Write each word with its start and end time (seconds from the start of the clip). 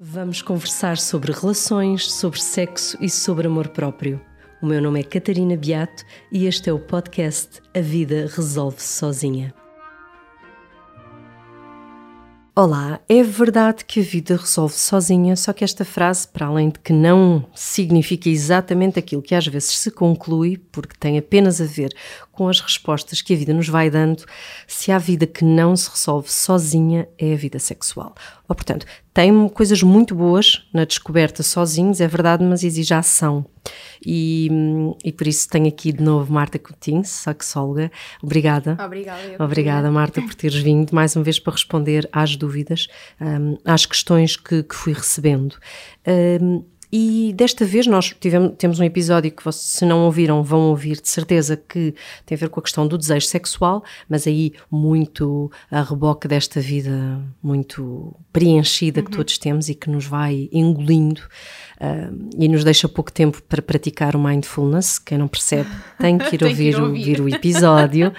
Vamos 0.00 0.42
conversar 0.42 0.98
sobre 0.98 1.30
relações, 1.30 2.10
sobre 2.10 2.42
sexo 2.42 2.98
e 3.00 3.08
sobre 3.08 3.46
amor 3.46 3.68
próprio. 3.68 4.20
O 4.60 4.66
meu 4.66 4.82
nome 4.82 4.98
é 4.98 5.04
Catarina 5.04 5.56
Beato 5.56 6.04
e 6.32 6.46
este 6.46 6.68
é 6.68 6.72
o 6.72 6.80
podcast 6.80 7.62
A 7.72 7.80
Vida 7.80 8.28
Resolve-se 8.34 8.88
Sozinha. 8.88 9.54
Olá, 12.56 13.00
é 13.08 13.20
verdade 13.22 13.84
que 13.84 13.98
a 13.98 14.02
vida 14.02 14.36
resolve 14.36 14.74
sozinha, 14.74 15.34
só 15.34 15.52
que 15.52 15.64
esta 15.64 15.84
frase, 15.84 16.26
para 16.28 16.46
além 16.46 16.70
de 16.70 16.78
que 16.78 16.92
não 16.92 17.48
significa 17.52 18.28
exatamente 18.28 18.96
aquilo 18.96 19.22
que 19.22 19.34
às 19.34 19.44
vezes 19.44 19.76
se 19.78 19.90
conclui, 19.90 20.56
porque 20.70 20.96
tem 20.98 21.18
apenas 21.18 21.60
a 21.60 21.64
ver 21.64 21.92
com 22.30 22.48
as 22.48 22.60
respostas 22.60 23.20
que 23.20 23.34
a 23.34 23.36
vida 23.36 23.52
nos 23.52 23.68
vai 23.68 23.90
dando, 23.90 24.24
se 24.68 24.92
há 24.92 24.98
vida 24.98 25.26
que 25.26 25.44
não 25.44 25.76
se 25.76 25.90
resolve 25.90 26.30
sozinha, 26.30 27.08
é 27.18 27.32
a 27.32 27.36
vida 27.36 27.58
sexual. 27.58 28.14
Ou, 28.48 28.54
portanto, 28.54 28.86
tem 29.14 29.48
coisas 29.48 29.80
muito 29.80 30.12
boas 30.12 30.66
na 30.72 30.84
descoberta 30.84 31.44
sozinhos, 31.44 32.00
é 32.00 32.08
verdade, 32.08 32.42
mas 32.42 32.64
exige 32.64 32.92
ação. 32.92 33.46
E, 34.04 34.50
e 35.04 35.12
por 35.12 35.28
isso 35.28 35.48
tenho 35.48 35.68
aqui 35.68 35.92
de 35.92 36.02
novo 36.02 36.32
Marta 36.32 36.58
Coutinho, 36.58 37.04
sexóloga. 37.04 37.92
Obrigada. 38.20 38.76
Obrigada. 38.84 39.36
Obrigada, 39.38 39.90
Marta, 39.90 40.20
por 40.20 40.34
teres 40.34 40.56
vindo 40.56 40.92
mais 40.92 41.14
uma 41.14 41.24
vez 41.24 41.38
para 41.38 41.52
responder 41.52 42.08
às 42.12 42.34
dúvidas, 42.34 42.88
um, 43.20 43.56
às 43.64 43.86
questões 43.86 44.36
que, 44.36 44.64
que 44.64 44.74
fui 44.74 44.92
recebendo. 44.92 45.56
Um, 46.42 46.64
e 46.96 47.32
desta 47.32 47.64
vez 47.64 47.88
nós 47.88 48.14
tivemos, 48.20 48.52
temos 48.56 48.78
um 48.78 48.84
episódio 48.84 49.28
que 49.32 49.44
vocês, 49.44 49.64
se 49.64 49.84
não 49.84 50.04
ouviram, 50.04 50.44
vão 50.44 50.68
ouvir 50.68 51.00
de 51.00 51.08
certeza 51.08 51.56
que 51.56 51.92
tem 52.24 52.36
a 52.36 52.38
ver 52.38 52.48
com 52.48 52.60
a 52.60 52.62
questão 52.62 52.86
do 52.86 52.96
desejo 52.96 53.26
sexual, 53.26 53.82
mas 54.08 54.28
aí 54.28 54.52
muito 54.70 55.50
a 55.72 55.82
reboque 55.82 56.28
desta 56.28 56.60
vida 56.60 57.20
muito 57.42 58.14
preenchida 58.32 59.00
uhum. 59.00 59.06
que 59.06 59.10
todos 59.10 59.36
temos 59.38 59.68
e 59.68 59.74
que 59.74 59.90
nos 59.90 60.06
vai 60.06 60.48
engolindo 60.52 61.22
uh, 61.80 62.28
e 62.38 62.46
nos 62.46 62.62
deixa 62.62 62.88
pouco 62.88 63.10
tempo 63.10 63.42
para 63.42 63.60
praticar 63.60 64.14
o 64.14 64.18
mindfulness. 64.22 64.96
Quem 65.00 65.18
não 65.18 65.26
percebe 65.26 65.68
tem 65.98 66.16
que 66.16 66.36
ir, 66.36 66.38
tem 66.38 66.48
ouvir, 66.48 66.74
que 66.74 66.78
ir 66.78 66.80
ouvir. 66.80 67.20
o 67.20 67.28
episódio. 67.28 68.12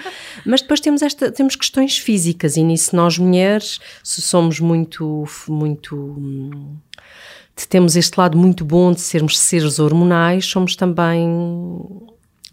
mas 0.46 0.62
depois 0.62 0.82
temos, 0.82 1.02
esta, 1.02 1.32
temos 1.32 1.56
questões 1.56 1.98
físicas 1.98 2.58
e 2.58 2.64
nisso 2.64 2.94
nós 2.94 3.18
mulheres, 3.18 3.80
se 4.04 4.22
somos 4.22 4.60
muito, 4.60 5.24
muito. 5.48 6.76
Temos 7.70 7.96
este 7.96 8.20
lado 8.20 8.38
muito 8.38 8.64
bom 8.64 8.92
de 8.92 9.02
sermos 9.02 9.40
seres 9.40 9.80
hormonais, 9.80 10.46
somos 10.46 10.76
também 10.76 11.28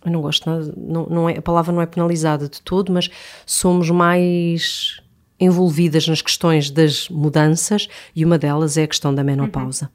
eu 0.05 0.11
não 0.11 0.21
gosto, 0.21 0.51
não, 0.77 1.07
não 1.07 1.29
é, 1.29 1.39
a 1.39 1.43
palavra 1.43 1.73
não 1.73 1.81
é 1.81 1.87
penalizada 1.87 2.49
de 2.49 2.61
todo, 2.61 2.93
mas 2.93 3.09
somos 3.47 3.89
mais 3.89 5.01
envolvidas 5.39 6.07
nas 6.07 6.23
questões 6.23 6.71
das 6.71 7.09
mudanças 7.09 7.89
e 8.15 8.25
uma 8.25 8.39
delas 8.39 8.77
é 8.77 8.85
a 8.85 8.87
questão 8.87 9.15
da 9.15 9.25
menopausa. 9.25 9.91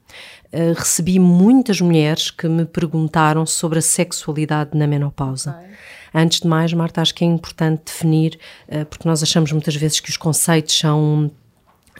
Uhum. 0.52 0.70
Uh, 0.70 0.74
recebi 0.74 1.18
muitas 1.18 1.80
mulheres 1.80 2.30
que 2.30 2.46
me 2.48 2.64
perguntaram 2.64 3.46
sobre 3.46 3.78
a 3.78 3.82
sexualidade 3.82 4.76
na 4.76 4.86
menopausa. 4.86 5.52
Okay. 5.52 5.76
Antes 6.14 6.40
de 6.40 6.48
mais, 6.48 6.72
Marta, 6.72 7.00
acho 7.00 7.14
que 7.14 7.24
é 7.24 7.26
importante 7.26 7.84
definir, 7.86 8.38
uh, 8.68 8.84
porque 8.86 9.08
nós 9.08 9.22
achamos 9.22 9.52
muitas 9.52 9.74
vezes 9.74 10.00
que 10.00 10.10
os 10.10 10.16
conceitos 10.16 10.78
são 10.78 11.30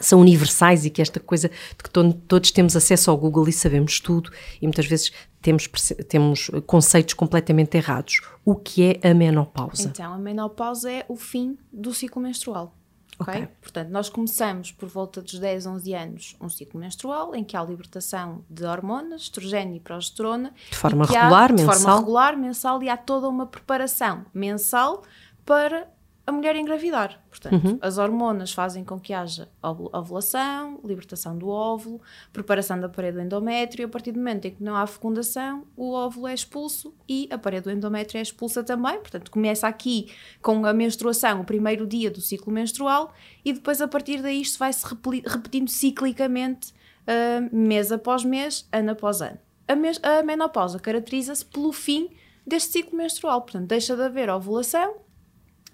são 0.01 0.19
universais 0.19 0.85
e 0.85 0.89
que 0.89 1.01
esta 1.01 1.19
coisa 1.19 1.49
de 1.49 1.83
que 1.83 1.89
todos 2.27 2.51
temos 2.51 2.75
acesso 2.75 3.11
ao 3.11 3.17
Google 3.17 3.47
e 3.47 3.53
sabemos 3.53 3.99
tudo 3.99 4.31
e 4.61 4.65
muitas 4.65 4.85
vezes 4.85 5.11
temos, 5.41 5.67
temos 6.07 6.51
conceitos 6.65 7.13
completamente 7.13 7.77
errados. 7.77 8.21
O 8.43 8.55
que 8.55 8.99
é 9.03 9.09
a 9.09 9.13
menopausa? 9.13 9.89
Então, 9.89 10.13
a 10.13 10.17
menopausa 10.17 10.91
é 10.91 11.05
o 11.07 11.15
fim 11.15 11.57
do 11.71 11.93
ciclo 11.93 12.21
menstrual. 12.21 12.75
Okay? 13.19 13.43
ok? 13.43 13.47
Portanto, 13.61 13.89
nós 13.89 14.09
começamos 14.09 14.71
por 14.71 14.87
volta 14.87 15.21
dos 15.21 15.37
10, 15.37 15.65
11 15.65 15.93
anos 15.93 16.35
um 16.39 16.47
ciclo 16.47 16.79
menstrual 16.79 17.35
em 17.35 17.43
que 17.43 17.55
há 17.57 17.63
libertação 17.63 18.43
de 18.49 18.63
hormonas, 18.63 19.23
estrogênio 19.23 19.75
e 19.75 19.79
progesterona. 19.79 20.53
De 20.71 20.77
forma 20.77 21.05
regular, 21.05 21.51
há, 21.51 21.53
mensal? 21.53 21.75
De 21.75 21.81
forma 21.81 21.99
regular, 21.99 22.37
mensal 22.37 22.83
e 22.83 22.89
há 22.89 22.95
toda 22.95 23.27
uma 23.27 23.45
preparação 23.45 24.25
mensal 24.33 25.03
para 25.45 25.87
a 26.29 26.31
mulher 26.31 26.55
engravidar. 26.55 27.21
Portanto, 27.29 27.65
uhum. 27.65 27.79
as 27.81 27.97
hormonas 27.97 28.51
fazem 28.51 28.83
com 28.83 28.99
que 28.99 29.13
haja 29.13 29.49
ovulação, 29.61 30.79
libertação 30.83 31.37
do 31.37 31.49
óvulo, 31.49 32.01
preparação 32.31 32.79
da 32.79 32.87
parede 32.87 33.17
do 33.17 33.23
endométrio. 33.23 33.85
A 33.85 33.89
partir 33.89 34.11
do 34.11 34.19
momento 34.19 34.45
em 34.45 34.51
que 34.51 34.63
não 34.63 34.75
há 34.75 34.85
fecundação, 34.87 35.65
o 35.75 35.91
óvulo 35.91 36.27
é 36.27 36.33
expulso 36.33 36.93
e 37.07 37.27
a 37.31 37.37
parede 37.37 37.65
do 37.65 37.71
endométrio 37.71 38.19
é 38.19 38.21
expulsa 38.21 38.63
também. 38.63 38.99
Portanto, 38.99 39.31
começa 39.31 39.67
aqui 39.67 40.11
com 40.41 40.65
a 40.65 40.73
menstruação, 40.73 41.41
o 41.41 41.43
primeiro 41.43 41.85
dia 41.85 42.09
do 42.09 42.21
ciclo 42.21 42.53
menstrual, 42.53 43.13
e 43.43 43.51
depois 43.51 43.81
a 43.81 43.87
partir 43.87 44.21
daí 44.21 44.41
isto 44.41 44.59
vai 44.59 44.71
se 44.71 44.85
repetindo 45.25 45.69
ciclicamente, 45.69 46.73
uh, 47.03 47.55
mês 47.55 47.91
após 47.91 48.23
mês, 48.23 48.67
ano 48.71 48.91
após 48.91 49.21
ano. 49.21 49.39
A, 49.67 50.19
a 50.19 50.23
menopausa 50.23 50.79
caracteriza-se 50.79 51.45
pelo 51.45 51.71
fim 51.71 52.09
deste 52.45 52.71
ciclo 52.71 52.97
menstrual. 52.97 53.41
Portanto, 53.41 53.67
deixa 53.67 53.95
de 53.95 54.03
haver 54.03 54.29
ovulação 54.29 55.08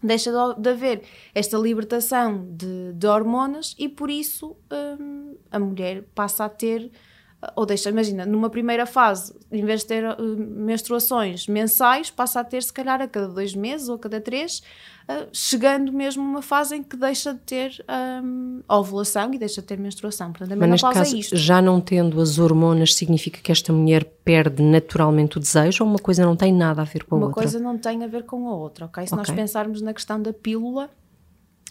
deixa 0.06 0.32
de 0.58 0.70
haver 0.70 1.04
esta 1.34 1.58
libertação 1.58 2.48
de, 2.52 2.94
de 2.94 3.08
hormonas 3.08 3.76
e 3.78 3.90
por 3.90 4.10
isso 4.10 4.56
hum, 5.00 5.36
a 5.52 5.60
mulher 5.60 6.04
passa 6.14 6.46
a 6.46 6.50
ter 6.50 6.92
ou 7.56 7.66
deixa, 7.66 7.90
imagina, 7.90 8.26
numa 8.26 8.50
primeira 8.50 8.86
fase, 8.86 9.34
em 9.52 9.66
vez 9.66 9.82
de 9.82 9.88
ter 9.88 10.04
uh, 10.04 10.16
menstruações 10.38 11.48
mensais, 11.48 12.10
passa 12.10 12.40
a 12.40 12.44
ter 12.44 12.64
se 12.64 12.72
calhar 12.72 13.02
a 13.02 13.08
cada 13.08 13.28
dois 13.28 13.54
meses 13.54 13.90
ou 13.90 13.96
a 13.96 14.00
cada 14.00 14.22
três, 14.22 14.62
uh, 15.10 15.28
chegando 15.34 15.92
mesmo 15.92 16.24
a 16.24 16.26
uma 16.26 16.42
fase 16.42 16.76
em 16.76 16.84
que 16.84 16.96
deixa 16.96 17.34
de 17.34 17.40
ter 17.40 17.86
um, 18.24 18.62
ovulação 18.70 19.34
e 19.34 19.38
deixa 19.38 19.62
de 19.62 19.68
ter 19.68 19.78
menstruação. 19.78 20.32
Portanto, 20.32 20.54
a 20.54 20.56
Mas 20.56 20.70
neste 20.70 20.86
é 20.86 20.94
caso, 20.94 21.18
é 21.18 21.22
já 21.38 21.62
não 21.62 21.82
tendo 21.82 22.22
as 22.22 22.40
hormonas, 22.40 22.96
significa 22.96 23.40
que 23.42 23.52
esta 23.52 23.74
mulher 23.74 24.06
perde 24.24 24.64
naturalmente 24.64 25.38
o 25.38 25.40
desejo 25.40 25.84
ou 25.84 25.90
uma 25.90 26.00
coisa 26.00 26.26
não 26.26 26.36
tem 26.36 26.54
nada 26.54 26.82
a 26.82 26.86
ver 26.86 27.04
com 27.04 27.16
a 27.16 27.18
uma 27.18 27.28
outra? 27.28 27.42
Uma 27.42 27.44
coisa 27.44 27.60
não 27.60 27.78
tem 27.78 28.04
a 28.04 28.08
ver 28.08 28.24
com 28.24 28.48
a 28.48 28.56
outra, 28.56 28.86
ok? 28.86 29.06
Se 29.06 29.14
okay. 29.14 29.18
nós 29.18 29.36
pensarmos 29.36 29.82
na 29.82 29.94
questão 29.94 30.22
da 30.22 30.34
pílula, 30.34 30.90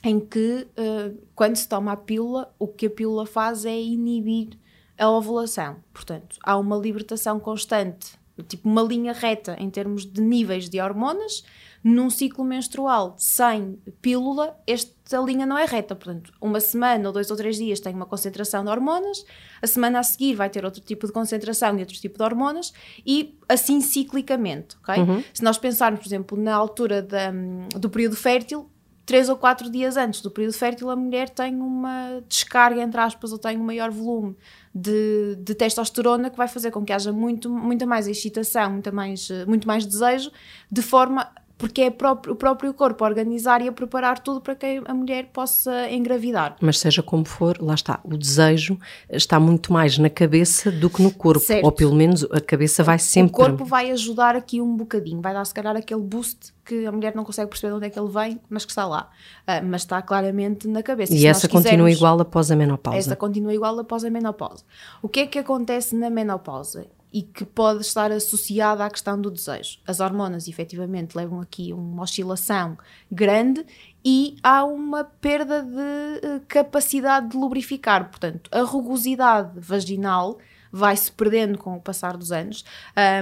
em 0.04 0.20
que 0.20 0.66
uh, 0.78 1.16
quando 1.34 1.56
se 1.56 1.68
toma 1.68 1.92
a 1.92 1.96
pílula, 1.96 2.52
o 2.58 2.68
que 2.68 2.86
a 2.86 2.90
pílula 2.90 3.24
faz 3.24 3.64
é 3.64 3.80
inibir 3.80 4.58
a 4.98 5.08
ovulação. 5.08 5.76
Portanto, 5.92 6.36
há 6.42 6.56
uma 6.56 6.76
libertação 6.76 7.40
constante, 7.40 8.18
tipo 8.48 8.68
uma 8.68 8.82
linha 8.82 9.12
reta 9.12 9.56
em 9.58 9.70
termos 9.70 10.04
de 10.04 10.20
níveis 10.20 10.68
de 10.68 10.80
hormonas. 10.80 11.44
Num 11.82 12.08
ciclo 12.08 12.42
menstrual 12.46 13.14
sem 13.18 13.78
pílula, 14.00 14.58
esta 14.66 15.18
linha 15.18 15.44
não 15.44 15.58
é 15.58 15.66
reta. 15.66 15.94
Portanto, 15.94 16.32
uma 16.40 16.58
semana 16.58 17.08
ou 17.08 17.12
dois 17.12 17.30
ou 17.30 17.36
três 17.36 17.56
dias 17.56 17.78
tem 17.78 17.94
uma 17.94 18.06
concentração 18.06 18.64
de 18.64 18.70
hormonas, 18.70 19.22
a 19.60 19.66
semana 19.66 19.98
a 19.98 20.02
seguir 20.02 20.34
vai 20.34 20.48
ter 20.48 20.64
outro 20.64 20.80
tipo 20.80 21.06
de 21.06 21.12
concentração 21.12 21.76
e 21.76 21.80
outro 21.80 21.94
tipo 21.94 22.16
de 22.16 22.24
hormonas, 22.24 22.72
e 23.04 23.38
assim 23.46 23.82
ciclicamente. 23.82 24.76
Okay? 24.78 25.02
Uhum. 25.02 25.22
Se 25.34 25.44
nós 25.44 25.58
pensarmos, 25.58 26.00
por 26.00 26.06
exemplo, 26.06 26.38
na 26.38 26.54
altura 26.54 27.02
da, 27.02 27.30
do 27.78 27.90
período 27.90 28.16
fértil, 28.16 28.70
três 29.04 29.28
ou 29.28 29.36
quatro 29.36 29.70
dias 29.70 29.98
antes 29.98 30.22
do 30.22 30.30
período 30.30 30.54
fértil, 30.54 30.88
a 30.88 30.96
mulher 30.96 31.28
tem 31.28 31.56
uma 31.56 32.22
descarga, 32.26 32.80
entre 32.80 32.98
aspas, 32.98 33.30
ou 33.30 33.38
tem 33.38 33.58
um 33.58 33.64
maior 33.64 33.90
volume 33.90 34.34
de, 34.74 35.36
de 35.36 35.54
testosterona 35.54 36.30
que 36.30 36.36
vai 36.36 36.48
fazer 36.48 36.70
com 36.70 36.84
que 36.84 36.92
haja 36.92 37.12
muito, 37.12 37.48
muita 37.48 37.86
mais 37.86 38.08
excitação, 38.08 38.72
muita 38.72 38.90
mais, 38.90 39.28
muito 39.46 39.68
mais 39.68 39.86
desejo, 39.86 40.32
de 40.70 40.82
forma 40.82 41.30
porque 41.56 41.82
é 41.82 41.90
próprio, 41.90 42.34
o 42.34 42.36
próprio 42.36 42.74
corpo 42.74 43.04
a 43.04 43.08
organizar 43.08 43.62
e 43.62 43.68
a 43.68 43.72
preparar 43.72 44.18
tudo 44.18 44.40
para 44.40 44.54
que 44.54 44.82
a 44.84 44.94
mulher 44.94 45.26
possa 45.32 45.90
engravidar. 45.90 46.56
Mas 46.60 46.78
seja 46.78 47.02
como 47.02 47.24
for, 47.24 47.56
lá 47.60 47.74
está, 47.74 48.00
o 48.04 48.16
desejo 48.16 48.78
está 49.08 49.38
muito 49.38 49.72
mais 49.72 49.96
na 49.98 50.10
cabeça 50.10 50.70
do 50.70 50.90
que 50.90 51.02
no 51.02 51.12
corpo, 51.12 51.44
certo. 51.44 51.64
ou 51.64 51.72
pelo 51.72 51.94
menos 51.94 52.24
a 52.24 52.40
cabeça 52.40 52.82
vai 52.82 52.98
sempre... 52.98 53.32
O 53.32 53.34
corpo 53.34 53.64
vai 53.64 53.90
ajudar 53.90 54.34
aqui 54.34 54.60
um 54.60 54.76
bocadinho, 54.76 55.20
vai 55.20 55.32
dar 55.32 55.44
se 55.44 55.54
calhar 55.54 55.76
aquele 55.76 56.00
boost 56.02 56.52
que 56.64 56.86
a 56.86 56.92
mulher 56.92 57.14
não 57.14 57.24
consegue 57.24 57.48
perceber 57.48 57.74
onde 57.74 57.86
é 57.86 57.90
que 57.90 57.98
ele 57.98 58.08
vem, 58.08 58.40
mas 58.48 58.64
que 58.64 58.72
está 58.72 58.86
lá. 58.86 59.10
Uh, 59.42 59.64
mas 59.64 59.82
está 59.82 60.00
claramente 60.00 60.66
na 60.66 60.82
cabeça. 60.82 61.12
E, 61.12 61.20
e 61.20 61.26
essa 61.26 61.48
continua 61.48 61.90
igual 61.90 62.18
após 62.20 62.50
a 62.50 62.56
menopausa? 62.56 62.98
Essa 62.98 63.16
continua 63.16 63.54
igual 63.54 63.78
após 63.78 64.04
a 64.04 64.10
menopausa. 64.10 64.64
O 65.02 65.08
que 65.08 65.20
é 65.20 65.26
que 65.26 65.38
acontece 65.38 65.94
na 65.94 66.08
menopausa? 66.08 66.86
E 67.14 67.22
que 67.22 67.44
pode 67.44 67.82
estar 67.82 68.10
associada 68.10 68.84
à 68.84 68.90
questão 68.90 69.20
do 69.20 69.30
desejo. 69.30 69.78
As 69.86 70.00
hormonas, 70.00 70.48
efetivamente, 70.48 71.16
levam 71.16 71.40
aqui 71.40 71.72
uma 71.72 72.02
oscilação 72.02 72.76
grande 73.08 73.64
e 74.04 74.36
há 74.42 74.64
uma 74.64 75.04
perda 75.04 75.62
de 75.62 76.26
eh, 76.26 76.40
capacidade 76.48 77.28
de 77.28 77.36
lubrificar. 77.36 78.10
Portanto, 78.10 78.50
a 78.52 78.62
rugosidade 78.62 79.52
vaginal 79.60 80.38
vai-se 80.72 81.12
perdendo 81.12 81.56
com 81.56 81.76
o 81.76 81.80
passar 81.80 82.16
dos 82.16 82.32
anos. 82.32 82.64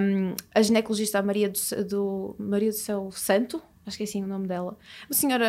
Um, 0.00 0.34
a 0.54 0.62
ginecologista 0.62 1.20
Maria 1.20 1.50
do, 1.50 1.84
do, 1.84 2.36
Maria 2.38 2.70
do 2.70 2.76
Céu 2.76 3.10
Santo, 3.12 3.62
acho 3.86 3.96
que 3.96 4.04
é 4.04 4.06
assim 4.06 4.22
o 4.22 4.26
nome 4.26 4.46
dela, 4.46 4.76
uma 5.08 5.14
senhora 5.14 5.44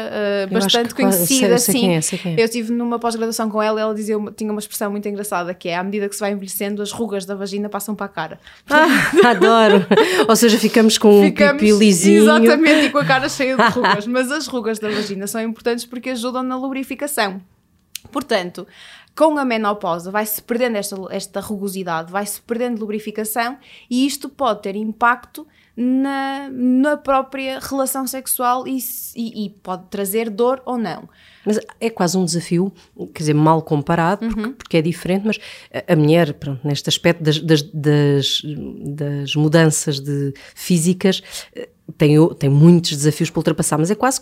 uh, 0.50 0.54
bastante 0.54 0.96
conhecida, 0.96 1.56
assim. 1.56 1.92
É, 1.94 1.98
é. 1.98 2.42
Eu 2.42 2.46
estive 2.46 2.72
numa 2.72 2.98
pós-graduação 2.98 3.50
com 3.50 3.62
ela, 3.62 3.80
ela 3.80 3.94
dizia, 3.94 4.16
tinha 4.36 4.52
uma 4.52 4.60
expressão 4.60 4.90
muito 4.90 5.08
engraçada 5.08 5.54
que 5.54 5.70
é 5.70 5.78
à 5.78 5.84
medida 5.84 6.10
que 6.10 6.16
se 6.16 6.22
vai 6.22 6.32
envelhecendo, 6.32 6.82
as 6.82 6.92
rugas 6.92 7.26
da 7.26 7.36
vagina 7.36 7.70
passam 7.70 7.94
para 7.94 8.08
a 8.08 8.10
cara. 8.10 8.40
Ah, 8.70 9.12
adoro! 9.30 9.86
Ou 10.28 10.36
seja, 10.36 10.58
ficamos 10.58 10.98
com 10.98 11.22
ficamos, 11.22 11.54
um 11.54 11.58
pipilizinho. 11.58 12.24
Exatamente, 12.24 12.88
e 12.88 12.90
com 12.90 12.98
a 12.98 13.06
cara 13.06 13.30
cheia 13.30 13.56
de 13.56 13.64
rugas. 13.64 14.08
Mas 14.08 14.32
as 14.32 14.48
rugas 14.48 14.80
da 14.80 14.90
vagina 14.90 15.28
são 15.28 15.42
importantes 15.42 15.86
porque 15.86 16.10
ajudam 16.10 16.42
na 16.42 16.58
lubrificação. 16.58 17.42
Portanto, 18.12 18.68
com 19.16 19.38
a 19.38 19.46
menopausa 19.46 20.10
vai-se 20.10 20.42
perdendo 20.42 20.78
esta, 20.78 20.96
esta 21.12 21.40
rugosidade, 21.40 22.12
vai-se 22.12 22.42
perdendo 22.42 22.80
lubrificação 22.80 23.58
e 23.90 24.06
isto 24.06 24.28
pode 24.28 24.64
ter 24.64 24.76
impacto 24.76 25.48
na, 25.76 26.50
na 26.52 26.98
própria 26.98 27.60
relação 27.60 28.06
sexual 28.06 28.68
e, 28.68 28.78
e, 29.16 29.46
e, 29.46 29.50
pode 29.50 29.86
trazer 29.90 30.30
dor 30.30 30.62
ou 30.66 30.78
não. 30.78 31.10
Mas 31.46 31.60
é 31.80 31.90
quase 31.90 32.18
um 32.18 32.24
desafio, 32.24 32.72
quer 33.14 33.24
dizer, 33.24 33.34
mal 33.34 33.62
comparado, 33.62 34.28
porque, 34.28 34.42
uhum. 34.42 34.54
porque 34.54 34.78
é 34.78 34.82
diferente, 34.82 35.26
mas 35.26 35.40
a, 35.74 35.94
a 35.94 35.96
mulher, 35.96 36.34
pronto, 36.36 36.66
neste 36.66 36.90
aspecto 36.90 37.24
das, 37.24 37.40
das, 37.40 37.62
das, 37.64 38.42
das 38.86 39.36
mudanças 39.36 40.00
de, 40.00 40.34
físicas, 40.54 41.24
eh, 41.56 41.70
tem, 41.98 42.16
tem 42.36 42.50
muitos 42.50 42.92
desafios 42.92 43.30
para 43.30 43.40
ultrapassar, 43.40 43.78
mas 43.78 43.90
é 43.90 43.96
quase 43.96 44.22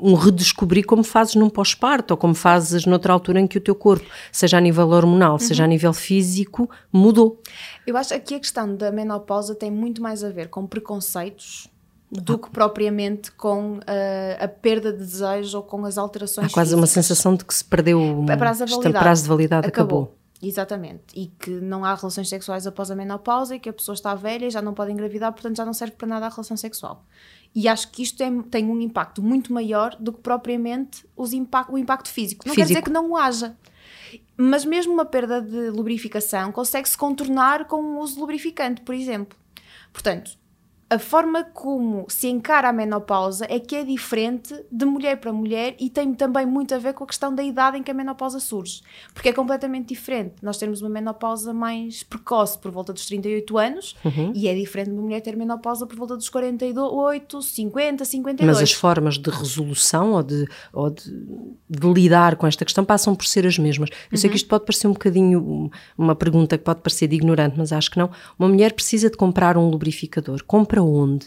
um 0.00 0.14
redescobrir 0.14 0.86
como 0.86 1.02
fazes 1.02 1.34
num 1.34 1.50
pós-parto 1.50 2.12
ou 2.12 2.16
como 2.16 2.34
fazes 2.34 2.86
noutra 2.86 3.12
altura 3.12 3.40
em 3.40 3.46
que 3.46 3.58
o 3.58 3.60
teu 3.60 3.74
corpo, 3.74 4.06
seja 4.30 4.56
a 4.56 4.60
nível 4.60 4.88
hormonal, 4.88 5.32
uhum. 5.32 5.38
seja 5.38 5.64
a 5.64 5.66
nível 5.66 5.92
físico, 5.92 6.70
mudou. 6.92 7.42
Eu 7.88 7.96
acho 7.96 8.10
que 8.10 8.14
aqui 8.16 8.34
a 8.34 8.38
questão 8.38 8.76
da 8.76 8.92
menopausa 8.92 9.54
tem 9.54 9.70
muito 9.70 10.02
mais 10.02 10.22
a 10.22 10.28
ver 10.28 10.50
com 10.50 10.66
preconceitos 10.66 11.68
do 12.12 12.34
ah. 12.34 12.38
que 12.38 12.50
propriamente 12.50 13.32
com 13.32 13.78
uh, 13.78 13.82
a 14.38 14.46
perda 14.46 14.92
de 14.92 14.98
desejo 14.98 15.56
ou 15.56 15.62
com 15.62 15.86
as 15.86 15.96
alterações 15.96 16.48
Há 16.48 16.50
quase 16.50 16.68
físicas. 16.68 16.80
uma 16.80 16.86
sensação 16.86 17.34
de 17.34 17.46
que 17.46 17.54
se 17.54 17.64
perdeu 17.64 17.98
o 17.98 18.26
prazo 18.26 18.66
de 18.66 18.72
validade, 18.72 19.02
prazo 19.02 19.22
de 19.22 19.28
validade 19.30 19.66
acabou. 19.68 20.02
acabou. 20.02 20.18
Exatamente. 20.42 21.02
E 21.14 21.28
que 21.28 21.48
não 21.48 21.82
há 21.82 21.94
relações 21.94 22.28
sexuais 22.28 22.66
após 22.66 22.90
a 22.90 22.94
menopausa 22.94 23.56
e 23.56 23.58
que 23.58 23.70
a 23.70 23.72
pessoa 23.72 23.94
está 23.94 24.14
velha 24.14 24.44
e 24.44 24.50
já 24.50 24.60
não 24.60 24.74
pode 24.74 24.92
engravidar, 24.92 25.32
portanto 25.32 25.56
já 25.56 25.64
não 25.64 25.72
serve 25.72 25.94
para 25.96 26.06
nada 26.06 26.26
a 26.26 26.28
relação 26.28 26.58
sexual. 26.58 27.06
E 27.54 27.66
acho 27.66 27.90
que 27.90 28.02
isto 28.02 28.22
é, 28.22 28.30
tem 28.50 28.66
um 28.66 28.78
impacto 28.82 29.22
muito 29.22 29.50
maior 29.50 29.96
do 29.98 30.12
que 30.12 30.20
propriamente 30.20 31.06
os 31.16 31.32
impact, 31.32 31.72
o 31.72 31.78
impacto 31.78 32.10
físico. 32.10 32.46
Não 32.46 32.54
físico. 32.54 32.68
quer 32.68 32.80
dizer 32.80 32.82
que 32.84 32.90
não 32.90 33.12
o 33.12 33.16
haja. 33.16 33.56
Mas 34.40 34.64
mesmo 34.64 34.92
uma 34.92 35.04
perda 35.04 35.42
de 35.42 35.68
lubrificação 35.68 36.52
consegue-se 36.52 36.96
contornar 36.96 37.66
com 37.66 37.82
o 37.82 37.98
uso 37.98 38.14
de 38.14 38.20
lubrificante, 38.20 38.80
por 38.82 38.94
exemplo. 38.94 39.36
Portanto, 39.92 40.30
a 40.90 40.98
forma 40.98 41.44
como 41.44 42.06
se 42.08 42.28
encara 42.28 42.70
a 42.70 42.72
menopausa 42.72 43.46
é 43.50 43.60
que 43.60 43.76
é 43.76 43.84
diferente 43.84 44.54
de 44.72 44.86
mulher 44.86 45.18
para 45.18 45.30
mulher 45.32 45.76
e 45.78 45.90
tem 45.90 46.14
também 46.14 46.46
muito 46.46 46.74
a 46.74 46.78
ver 46.78 46.94
com 46.94 47.04
a 47.04 47.06
questão 47.06 47.34
da 47.34 47.42
idade 47.42 47.76
em 47.76 47.82
que 47.82 47.90
a 47.90 47.94
menopausa 47.94 48.40
surge. 48.40 48.80
Porque 49.12 49.28
é 49.28 49.32
completamente 49.32 49.88
diferente. 49.88 50.36
Nós 50.40 50.56
temos 50.56 50.80
uma 50.80 50.88
menopausa 50.88 51.52
mais 51.52 52.02
precoce 52.02 52.58
por 52.58 52.70
volta 52.70 52.94
dos 52.94 53.04
38 53.04 53.58
anos 53.58 53.96
uhum. 54.02 54.32
e 54.34 54.48
é 54.48 54.54
diferente 54.54 54.88
de 54.88 54.94
uma 54.94 55.02
mulher 55.02 55.20
ter 55.20 55.36
menopausa 55.36 55.86
por 55.86 55.94
volta 55.94 56.16
dos 56.16 56.30
48, 56.30 57.42
50, 57.42 58.04
52. 58.06 58.46
Mas 58.46 58.62
as 58.62 58.72
formas 58.72 59.18
de 59.18 59.28
resolução 59.28 60.12
ou 60.12 60.22
de, 60.22 60.48
ou 60.72 60.88
de, 60.88 61.02
de 61.68 61.92
lidar 61.92 62.36
com 62.36 62.46
esta 62.46 62.64
questão 62.64 62.82
passam 62.82 63.14
por 63.14 63.26
ser 63.26 63.46
as 63.46 63.58
mesmas. 63.58 63.90
Eu 63.90 63.96
uhum. 64.12 64.16
sei 64.16 64.30
que 64.30 64.36
isto 64.36 64.48
pode 64.48 64.64
parecer 64.64 64.86
um 64.86 64.92
bocadinho 64.92 65.70
uma 65.98 66.14
pergunta 66.14 66.56
que 66.56 66.64
pode 66.64 66.80
parecer 66.80 67.08
de 67.08 67.16
ignorante, 67.16 67.56
mas 67.58 67.72
acho 67.72 67.90
que 67.90 67.98
não. 67.98 68.10
Uma 68.38 68.48
mulher 68.48 68.72
precisa 68.72 69.10
de 69.10 69.18
comprar 69.18 69.58
um 69.58 69.68
lubrificador. 69.68 70.42
Compra 70.46 70.77
para 70.78 70.82
onde? 70.82 71.26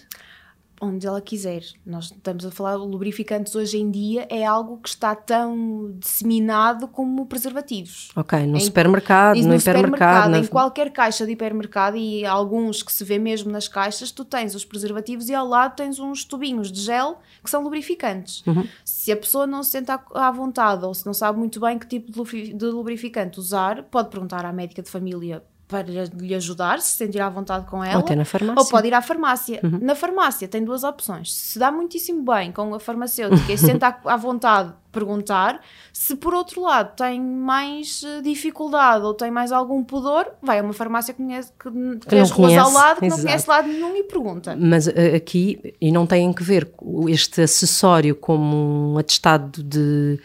Onde 0.84 1.06
ela 1.06 1.22
quiser. 1.22 1.62
Nós 1.86 2.06
estamos 2.06 2.44
a 2.44 2.50
falar, 2.50 2.76
lubrificantes 2.76 3.54
hoje 3.54 3.78
em 3.78 3.92
dia 3.92 4.26
é 4.32 4.44
algo 4.44 4.78
que 4.78 4.90
está 4.90 5.14
tão 5.14 5.94
disseminado 6.00 6.88
como 6.88 7.28
preservativos. 7.28 8.10
Ok, 8.16 8.48
no 8.48 8.58
em, 8.58 8.62
supermercado, 8.62 9.38
no, 9.38 9.50
no 9.50 9.56
hipermercado. 9.56 10.36
Em 10.38 10.48
qualquer 10.48 10.92
caixa 10.92 11.24
de 11.24 11.34
hipermercado 11.34 11.98
e 11.98 12.26
alguns 12.26 12.82
que 12.82 12.92
se 12.92 13.04
vê 13.04 13.20
mesmo 13.20 13.52
nas 13.52 13.68
caixas, 13.68 14.10
tu 14.10 14.26
tens 14.26 14.56
os 14.56 14.66
preservativos 14.66 15.30
e 15.30 15.36
ao 15.36 15.48
lado 15.48 15.76
tens 15.76 16.00
uns 16.00 16.26
tubinhos 16.26 16.72
de 16.72 16.82
gel 16.82 17.20
que 17.44 17.50
são 17.52 17.62
lubrificantes. 17.62 18.44
Uhum. 18.48 18.68
Se 18.84 19.12
a 19.12 19.18
pessoa 19.18 19.46
não 19.46 19.62
se 19.62 19.72
sente 19.72 19.92
à 19.92 20.32
vontade 20.32 20.84
ou 20.84 20.96
se 20.96 21.06
não 21.06 21.14
sabe 21.14 21.38
muito 21.38 21.60
bem 21.60 21.78
que 21.78 21.86
tipo 21.86 22.12
de 22.12 22.66
lubrificante 22.66 23.40
usar, 23.40 23.84
pode 23.84 24.10
perguntar 24.10 24.46
à 24.46 24.52
médica 24.52 24.82
de 24.82 24.90
família 24.90 25.44
para 25.72 25.88
lhe 25.88 26.36
ajudar, 26.36 26.82
se 26.82 26.98
sentir 26.98 27.22
à 27.22 27.30
vontade 27.30 27.66
com 27.66 27.82
ela. 27.82 27.96
Ou 27.96 28.02
até 28.02 28.14
na 28.14 28.26
farmácia. 28.26 28.62
Ou 28.62 28.70
pode 28.70 28.88
ir 28.90 28.94
à 28.94 29.02
farmácia. 29.02 29.62
Uhum. 29.64 29.80
Na 29.82 29.96
farmácia 29.96 30.48
tem 30.48 30.64
duas 30.64 30.84
opções. 30.84 31.34
Se 31.34 31.58
dá 31.58 31.72
muitíssimo 31.72 32.24
bem 32.24 32.52
com 32.52 32.76
a 32.76 32.80
farmacêutica 32.80 33.54
e 33.54 33.58
se 33.58 33.66
senta 33.66 33.98
à 34.04 34.18
vontade 34.18 34.74
perguntar, 34.92 35.62
se 35.94 36.18
por 36.18 36.34
outro 36.34 36.62
lado 36.62 36.96
tem 36.98 37.22
mais 37.22 38.04
eh, 38.06 38.22
dificuldade 38.22 39.06
ou 39.06 39.14
tem 39.14 39.32
mais 39.32 39.54
algum 39.54 39.82
pudor, 39.82 40.28
vai 40.42 40.60
a 40.60 40.62
uma 40.62 40.74
farmácia 40.74 41.14
que, 41.14 41.24
conhece, 41.24 41.50
que, 41.58 41.72
que, 41.72 42.08
que 42.08 42.16
as 42.18 42.30
ruas 42.30 42.58
ao 42.58 42.70
lado, 42.70 43.00
que 43.00 43.06
Exato. 43.06 43.22
não 43.22 43.28
conhece 43.28 43.50
lado 43.50 43.68
nenhum 43.70 43.96
e 43.96 44.04
pergunta. 44.04 44.58
Mas 44.60 44.88
uh, 44.88 45.16
aqui, 45.16 45.74
e 45.80 45.94
não 45.94 46.06
tem 46.06 46.34
que 46.34 46.44
ver 46.44 46.70
este 47.08 47.42
acessório 47.42 48.14
como 48.16 48.94
um 48.94 48.98
atestado 48.98 49.64
de 49.64 50.20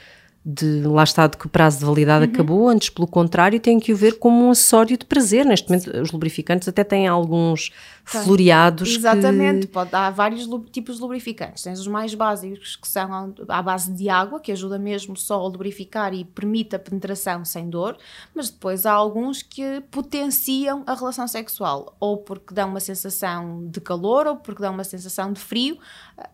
de 0.48 0.82
lá 0.82 1.02
está 1.02 1.26
de 1.26 1.37
que 1.37 1.46
o 1.46 1.48
prazo 1.48 1.81
de 1.81 1.84
validade 1.84 2.25
uhum. 2.25 2.32
acabou, 2.32 2.69
antes 2.69 2.88
pelo 2.88 3.08
contrário 3.08 3.58
tem 3.58 3.81
que 3.81 3.93
o 3.93 3.96
ver 3.96 4.16
como 4.20 4.46
um 4.46 4.50
acessório 4.52 4.96
de 4.96 5.04
prazer. 5.04 5.44
Neste 5.44 5.69
momento 5.69 5.90
os 6.00 6.12
lubrificantes 6.12 6.69
até 6.69 6.84
têm 6.84 7.08
alguns 7.08 7.72
Tem. 8.08 8.22
floreados. 8.22 8.94
Exatamente, 8.94 9.66
que... 9.66 9.72
pode 9.72 9.90
há 9.93 10.08
vários 10.08 10.48
tipos 10.70 10.96
de 10.96 11.02
lubrificantes. 11.02 11.64
Tens 11.64 11.81
os 11.81 11.88
mais 11.88 12.14
básicos 12.14 12.76
que 12.76 12.87
são 12.87 13.34
à 13.48 13.60
base 13.60 13.93
de 13.93 14.08
água, 14.08 14.38
que 14.38 14.52
ajuda 14.52 14.78
mesmo 14.78 15.16
só 15.16 15.34
a 15.34 15.48
lubrificar 15.48 16.14
e 16.14 16.25
permite 16.25 16.76
a 16.76 16.78
penetração 16.78 17.44
sem 17.44 17.69
dor, 17.69 17.96
mas 18.32 18.49
depois 18.49 18.87
há 18.87 18.92
alguns 18.92 19.42
que 19.42 19.81
potenciam 19.90 20.84
a 20.87 20.94
relação 20.94 21.26
sexual, 21.26 21.96
ou 21.99 22.19
porque 22.19 22.54
dão 22.54 22.69
uma 22.69 22.78
sensação 22.78 23.66
de 23.69 23.81
calor, 23.81 24.28
ou 24.28 24.37
porque 24.37 24.62
dão 24.62 24.72
uma 24.72 24.84
sensação 24.84 25.32
de 25.32 25.40
frio, 25.40 25.76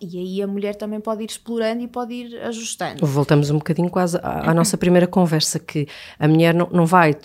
e 0.00 0.18
aí 0.18 0.42
a 0.42 0.46
mulher 0.46 0.74
também 0.74 1.00
pode 1.00 1.22
ir 1.22 1.30
explorando 1.30 1.82
e 1.82 1.88
pode 1.88 2.14
ir 2.14 2.42
ajustando. 2.42 3.04
Voltamos 3.04 3.50
um 3.50 3.58
bocadinho 3.58 3.90
quase 3.90 4.16
à, 4.22 4.50
à 4.50 4.54
nossa 4.54 4.76
primeira 4.76 5.06
conversa, 5.06 5.58
que 5.58 5.86
a 6.18 6.28
mulher 6.28 6.54
não, 6.54 6.68
não 6.70 6.86
vai 6.86 7.16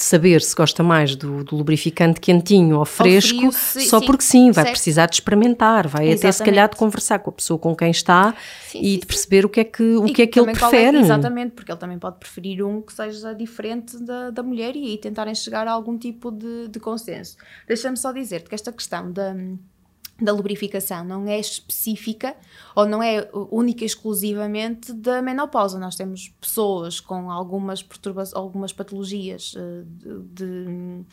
saber 0.00 0.40
se 0.40 0.54
gosta 0.54 0.82
mais 0.82 1.14
do, 1.14 1.44
do 1.44 1.56
lubrificante 1.56 2.20
quentinho 2.20 2.78
ou 2.78 2.84
fresco, 2.86 3.46
ou 3.46 3.52
frio, 3.52 3.86
só 3.86 4.00
porque 4.00 4.24
sim, 4.24 4.50
vai 4.50 4.64
certo. 4.64 4.70
precisar 4.70 5.06
de 5.06 5.16
experimentar, 5.16 5.86
vai 5.86 6.08
exatamente. 6.08 6.18
até 6.18 6.32
se 6.32 6.42
calhar 6.42 6.68
de 6.70 6.76
conversar 6.76 7.18
com 7.18 7.30
a 7.30 7.32
pessoa 7.32 7.58
com 7.58 7.76
quem 7.76 7.90
está 7.90 8.34
sim, 8.62 8.80
e 8.82 8.98
de 8.98 9.06
perceber 9.06 9.44
o 9.44 9.48
que 9.48 9.60
é 9.60 9.64
que, 9.64 9.82
o 9.82 10.04
que, 10.06 10.22
é 10.22 10.26
que 10.26 10.40
ele 10.40 10.52
prefere. 10.52 10.96
É, 10.96 11.00
exatamente, 11.00 11.52
porque 11.52 11.70
ele 11.70 11.78
também 11.78 11.98
pode 11.98 12.18
preferir 12.18 12.64
um 12.64 12.80
que 12.80 12.92
seja 12.92 13.34
diferente 13.34 13.98
da, 14.02 14.30
da 14.30 14.42
mulher 14.42 14.74
e 14.74 14.86
aí 14.86 14.98
tentarem 14.98 15.34
chegar 15.34 15.68
a 15.68 15.72
algum 15.72 15.98
tipo 15.98 16.30
de, 16.30 16.68
de 16.68 16.80
consenso. 16.80 17.36
Deixa-me 17.68 17.96
só 17.96 18.10
dizer-te 18.10 18.48
que 18.48 18.54
esta 18.54 18.72
questão 18.72 19.12
da 19.12 19.34
da 20.20 20.32
lubrificação 20.32 21.04
não 21.04 21.26
é 21.26 21.38
específica 21.38 22.36
ou 22.74 22.86
não 22.86 23.02
é 23.02 23.28
única 23.50 23.84
e 23.84 23.86
exclusivamente 23.86 24.92
da 24.92 25.22
menopausa. 25.22 25.78
Nós 25.78 25.96
temos 25.96 26.28
pessoas 26.40 27.00
com 27.00 27.30
algumas 27.30 27.82
perturbações, 27.82 28.34
algumas 28.34 28.72
patologias 28.72 29.54
eh, 29.56 29.82
de, 29.84 30.22
de 30.32 31.04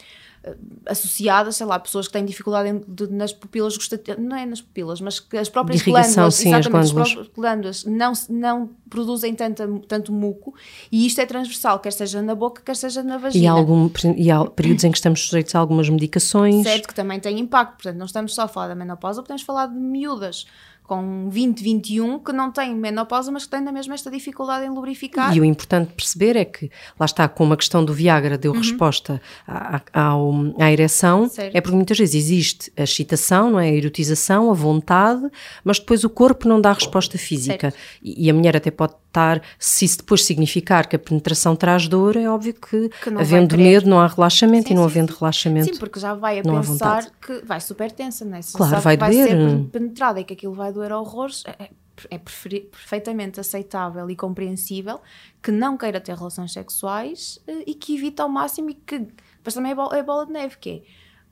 associadas, 0.86 1.56
sei 1.56 1.66
lá, 1.66 1.80
pessoas 1.80 2.08
que 2.08 2.14
têm 2.14 2.26
dificuldade 2.26 2.70
em, 2.70 2.84
de, 2.88 3.08
nas 3.08 3.34
pupilas 3.34 3.76
gustativas, 3.76 4.24
não 4.24 4.36
é 4.36 4.46
nas 4.46 4.62
pupilas, 4.62 5.02
mas 5.02 5.20
que 5.20 5.38
as 5.38 5.50
próprias 5.50 5.82
glândulas, 5.82 6.36
sim, 6.36 6.50
exatamente, 6.50 6.86
as, 6.86 6.92
glândulas. 6.92 7.28
as 7.28 7.34
glândulas 7.34 7.86
não, 7.86 8.14
não 8.30 8.70
produzem 8.90 9.34
tanto, 9.36 9.80
tanto 9.88 10.12
muco 10.12 10.54
e 10.92 11.06
isto 11.06 11.20
é 11.20 11.26
transversal, 11.26 11.80
quer 11.80 11.92
seja 11.92 12.22
na 12.22 12.36
boca, 12.36 12.62
quer 12.62 12.76
seja 12.76 13.04
na 13.04 13.18
vagina. 13.18 13.44
E 13.44 13.48
há, 13.48 13.52
algum, 13.52 13.90
e 14.16 14.32
há 14.32 14.46
períodos 14.46 14.84
em 14.84 14.92
que 14.92 14.98
estamos 14.98 15.22
sujeitos 15.22 15.54
a 15.56 15.60
algumas 15.60 15.90
medicações. 15.90 16.64
Certo, 16.64 16.88
que 16.88 16.96
também 16.96 17.20
tem 17.20 17.40
impacto, 17.40 17.74
portanto 17.74 17.98
não 17.98 18.06
estamos 18.06 18.34
só 18.34 18.44
a 18.44 18.48
falar 18.48 18.70
da 18.70 18.76
menopausa, 18.76 19.22
podemos 19.22 19.42
falar 19.42 19.68
de 19.68 19.76
miúdas 19.76 20.46
com 20.88 21.30
20, 21.30 21.62
21 21.62 22.20
que 22.20 22.32
não 22.32 22.50
têm 22.50 22.74
menopausa, 22.74 23.30
mas 23.30 23.44
que 23.44 23.50
têm 23.50 23.62
na 23.62 23.74
mesma 23.74 23.94
esta 23.94 24.10
dificuldade 24.10 24.66
em 24.66 24.70
lubrificar. 24.70 25.36
E 25.36 25.42
o 25.42 25.44
importante 25.44 25.92
perceber 25.94 26.38
é 26.38 26.46
que, 26.46 26.72
lá 26.98 27.06
está, 27.06 27.28
como 27.28 27.54
a 27.54 27.58
questão 27.58 27.84
do 27.84 27.94
Viagra 27.94 28.38
deu 28.38 28.54
uhum. 28.54 28.58
resposta 28.58 29.22
à, 29.46 29.82
à, 29.94 30.14
à 30.60 30.72
ereção, 30.72 31.28
certo. 31.28 31.54
é 31.54 31.60
porque 31.60 31.76
muitas 31.76 31.98
vezes 31.98 32.16
existe 32.16 32.72
a 32.78 32.84
excitação, 32.84 33.52
não 33.52 33.60
é? 33.60 33.68
a 33.68 33.74
erotização, 33.74 34.50
a 34.50 34.54
vontade, 34.54 35.30
mas 35.62 35.78
depois 35.78 36.06
o 36.06 36.10
corpo 36.10 36.48
não 36.48 36.62
dá 36.62 36.72
resposta 36.72 37.18
física. 37.18 37.74
E, 38.02 38.26
e, 38.26 38.30
a 38.30 38.34
mulher 38.34 38.56
até 38.56 38.72
pode 38.72 38.94
estar, 39.08 39.42
se 39.58 39.86
isso 39.86 39.98
depois 40.00 40.24
significar 40.24 40.88
que 40.88 40.96
a 40.96 41.00
penetração 41.00 41.56
traz 41.56 41.88
dor, 41.88 42.16
é 42.16 42.30
óbvio 42.30 42.54
que, 42.54 42.90
que 42.90 43.10
havendo 43.10 43.58
medo 43.58 43.90
não 43.90 44.00
há 44.00 44.08
relaxamento 44.08 44.68
sim, 44.68 44.74
e 44.74 44.78
não 44.78 44.84
sim, 44.84 44.90
havendo 44.90 45.14
sim. 45.14 45.20
relaxamento. 45.20 45.74
Sim, 45.74 45.80
porque 45.80 46.00
já 46.00 46.14
vai 46.14 46.40
a 46.40 46.44
pensar 46.44 47.10
que 47.20 47.42
vai 47.46 47.60
super 47.60 47.92
tensa, 47.92 48.24
não 48.24 48.38
é? 48.38 48.42
Se 48.42 48.56
claro, 48.56 48.80
vai, 48.82 48.98
vai 48.98 49.12
doer. 49.12 49.28
ser 49.28 49.64
penetrada 49.72 50.20
e 50.20 50.24
que 50.24 50.34
aquilo 50.34 50.54
vai 50.54 50.72
doer 50.72 50.92
horrores, 50.92 51.44
é, 51.46 51.64
é, 51.64 51.70
é 52.12 52.18
perfeitamente 52.18 53.40
aceitável 53.40 54.10
e 54.10 54.16
compreensível 54.16 55.02
que 55.42 55.52
não 55.52 55.78
queira 55.78 56.00
ter 56.00 56.16
relações 56.16 56.54
sexuais 56.54 57.40
eh, 57.48 57.64
e 57.66 57.74
que 57.74 57.96
evita 57.96 58.24
ao 58.24 58.30
máximo 58.30 58.70
e 58.70 58.74
que. 58.76 59.08
Mas 59.44 59.54
também 59.54 59.72
é 59.72 59.76
bola, 59.76 59.98
é 59.98 60.04
bola 60.04 60.26
de 60.26 60.34
neve, 60.34 60.58
que 60.58 60.70
é, 60.70 60.82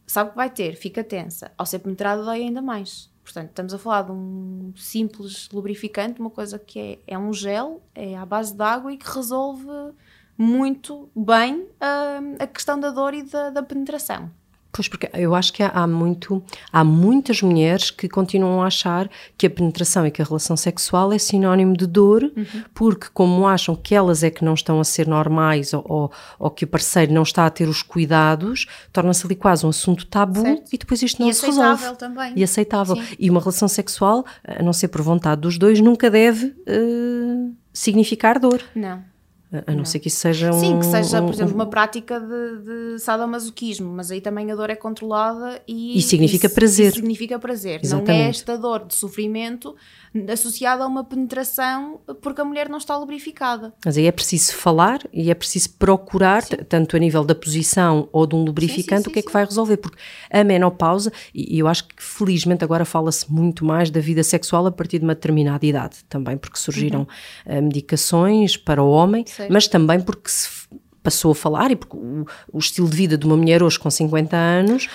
sabe 0.07 0.31
que 0.31 0.35
vai 0.35 0.49
ter, 0.49 0.75
fica 0.75 1.03
tensa, 1.03 1.51
ao 1.57 1.65
ser 1.65 1.79
penetrada 1.79 2.23
dói 2.23 2.41
ainda 2.41 2.61
mais. 2.61 3.13
Portanto, 3.25 3.49
estamos 3.49 3.73
a 3.73 3.79
falar 3.79 4.03
de 4.03 4.11
um 4.11 4.71
simples 4.77 5.49
lubrificante, 5.51 6.19
uma 6.19 6.29
coisa 6.29 6.59
que 6.59 6.79
é, 6.79 6.99
é 7.15 7.17
um 7.17 7.33
gel, 7.33 7.81
é 7.95 8.15
à 8.15 8.23
base 8.23 8.55
de 8.55 8.61
água 8.61 8.93
e 8.93 8.97
que 8.97 9.09
resolve 9.09 9.67
muito 10.37 11.09
bem 11.15 11.61
uh, 11.61 12.35
a 12.37 12.45
questão 12.45 12.79
da 12.79 12.91
dor 12.91 13.15
e 13.15 13.23
da, 13.23 13.49
da 13.49 13.63
penetração. 13.63 14.29
Pois, 14.75 14.89
porque 14.89 15.09
eu 15.13 15.33
acho 15.33 15.53
que 15.53 15.63
há, 15.63 15.87
muito, 15.87 16.43
há 16.69 16.83
muitas 16.83 17.41
mulheres 17.41 17.89
que 17.89 18.09
continuam 18.09 18.61
a 18.61 18.67
achar 18.67 19.09
que 19.37 19.47
a 19.47 19.49
penetração 19.49 20.05
e 20.05 20.11
que 20.11 20.21
a 20.21 20.25
relação 20.25 20.57
sexual 20.57 21.13
é 21.13 21.17
sinónimo 21.17 21.77
de 21.77 21.87
dor, 21.87 22.23
uhum. 22.23 22.63
porque 22.73 23.07
como 23.13 23.47
acham 23.47 23.73
que 23.73 23.95
elas 23.95 24.21
é 24.21 24.29
que 24.29 24.43
não 24.43 24.53
estão 24.53 24.81
a 24.81 24.83
ser 24.83 25.07
normais 25.07 25.73
ou, 25.73 25.85
ou, 25.87 26.11
ou 26.37 26.49
que 26.51 26.65
o 26.65 26.67
parceiro 26.67 27.13
não 27.13 27.23
está 27.23 27.45
a 27.45 27.49
ter 27.49 27.69
os 27.69 27.81
cuidados, 27.81 28.65
torna-se 28.91 29.25
ali 29.25 29.35
quase 29.35 29.65
um 29.65 29.69
assunto 29.69 30.05
tabu 30.07 30.41
certo. 30.41 30.73
e 30.73 30.77
depois 30.77 31.01
isto 31.01 31.21
não 31.21 31.29
e 31.29 31.33
se 31.33 31.45
resolve. 31.45 31.95
Também. 31.95 32.33
E 32.35 32.43
aceitável. 32.43 32.97
Sim. 32.97 33.15
E 33.17 33.29
uma 33.29 33.39
relação 33.39 33.69
sexual, 33.69 34.25
a 34.43 34.61
não 34.61 34.73
ser 34.73 34.89
por 34.89 35.01
vontade 35.01 35.39
dos 35.39 35.57
dois, 35.57 35.79
nunca 35.79 36.11
deve 36.11 36.47
uh, 36.47 37.55
significar 37.71 38.39
dor. 38.39 38.61
Não. 38.75 39.14
A 39.51 39.71
não, 39.71 39.77
não, 39.79 39.85
ser 39.85 39.99
que 39.99 40.07
isso 40.07 40.17
seja 40.17 40.51
um. 40.51 40.59
Sim, 40.59 40.79
que 40.79 40.85
seja, 40.85 41.21
por 41.21 41.33
exemplo, 41.33 41.53
uma 41.53 41.67
prática 41.67 42.19
de, 42.19 42.95
de 42.95 42.99
sadomasoquismo, 42.99 43.91
mas 43.91 44.11
aí 44.11 44.19
também 44.19 44.51
a 44.51 44.55
dor 44.55 44.69
é 44.69 44.75
controlada 44.75 45.61
e. 45.67 45.97
E 45.97 46.01
significa 46.01 46.49
prazer. 46.49 46.91
E 46.91 46.95
significa 46.95 47.39
prazer. 47.39 47.79
Exatamente. 47.83 48.07
Não 48.07 48.25
é 48.25 48.29
esta 48.29 48.57
dor 48.57 48.85
de 48.85 48.95
sofrimento 48.95 49.75
associada 50.31 50.83
a 50.83 50.87
uma 50.87 51.03
penetração 51.03 51.99
porque 52.21 52.39
a 52.39 52.45
mulher 52.45 52.69
não 52.69 52.77
está 52.77 52.97
lubrificada. 52.97 53.73
Mas 53.83 53.97
aí 53.97 54.05
é 54.05 54.11
preciso 54.11 54.53
falar 54.53 55.01
e 55.11 55.29
é 55.29 55.33
preciso 55.33 55.71
procurar, 55.71 56.43
tanto 56.43 56.95
a 56.95 56.99
nível 56.99 57.23
da 57.23 57.35
posição 57.35 58.07
ou 58.11 58.25
de 58.25 58.35
um 58.35 58.43
lubrificante, 58.43 59.03
sim, 59.03 59.03
sim, 59.03 59.09
o 59.09 59.13
que 59.13 59.19
é 59.19 59.21
que 59.21 59.31
vai 59.31 59.43
resolver. 59.43 59.77
Porque 59.77 59.97
a 60.31 60.43
menopausa, 60.43 61.11
e 61.33 61.59
eu 61.59 61.67
acho 61.67 61.87
que 61.87 61.95
felizmente 61.97 62.63
agora 62.63 62.85
fala-se 62.85 63.31
muito 63.31 63.65
mais 63.65 63.89
da 63.89 63.99
vida 63.99 64.23
sexual 64.23 64.65
a 64.65 64.71
partir 64.71 64.99
de 64.99 65.03
uma 65.03 65.15
determinada 65.15 65.65
idade 65.65 65.97
também, 66.07 66.37
porque 66.37 66.57
surgiram 66.57 67.07
uhum. 67.45 67.61
medicações 67.63 68.55
para 68.55 68.81
o 68.81 68.89
homem, 68.89 69.25
mas 69.49 69.67
também 69.67 69.99
porque 69.99 70.29
se 70.29 70.49
passou 71.05 71.31
a 71.31 71.35
falar 71.35 71.69
e 71.69 71.75
porque 71.75 71.95
o, 71.95 72.25
o, 72.51 72.57
estilo 72.57 72.89
de 72.89 72.97
vida 72.97 73.17
de 73.17 73.25
uma 73.27 73.37
mulher 73.37 73.61
hoje 73.61 73.77
com 73.77 73.91
50 73.91 74.35
anos 74.35 74.89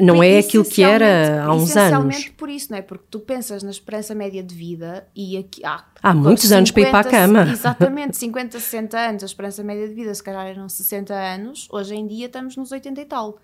não 0.00 0.22
é 0.22 0.38
aquilo 0.38 0.64
que 0.64 0.82
era 0.82 1.44
há 1.44 1.54
uns 1.54 1.76
anos. 1.76 1.76
Essencialmente 1.76 2.32
por 2.32 2.48
isso, 2.48 2.70
não 2.70 2.78
é? 2.78 2.82
Porque 2.82 3.04
tu 3.10 3.20
pensas 3.20 3.62
na 3.62 3.70
esperança 3.70 4.14
média 4.14 4.42
de 4.42 4.54
vida 4.54 5.06
e 5.14 5.36
aqui 5.36 5.64
há, 5.64 5.84
há 6.02 6.14
muitos 6.14 6.44
50, 6.44 6.58
anos 6.58 6.70
para 6.70 6.82
ir 6.82 6.90
para 6.90 7.08
a 7.08 7.10
cama. 7.10 7.42
Exatamente, 7.50 8.16
50, 8.18 8.58
60 8.58 8.98
anos, 8.98 9.22
a 9.22 9.26
esperança 9.26 9.62
média 9.62 9.88
de 9.88 9.94
vida 9.94 10.14
se 10.14 10.22
calhar 10.22 10.46
eram 10.46 10.68
60 10.68 11.14
anos, 11.14 11.68
hoje 11.70 11.94
em 11.94 12.06
dia 12.06 12.26
estamos 12.26 12.56
nos 12.56 12.72
80 12.72 13.00
e 13.00 13.04
tal. 13.04 13.38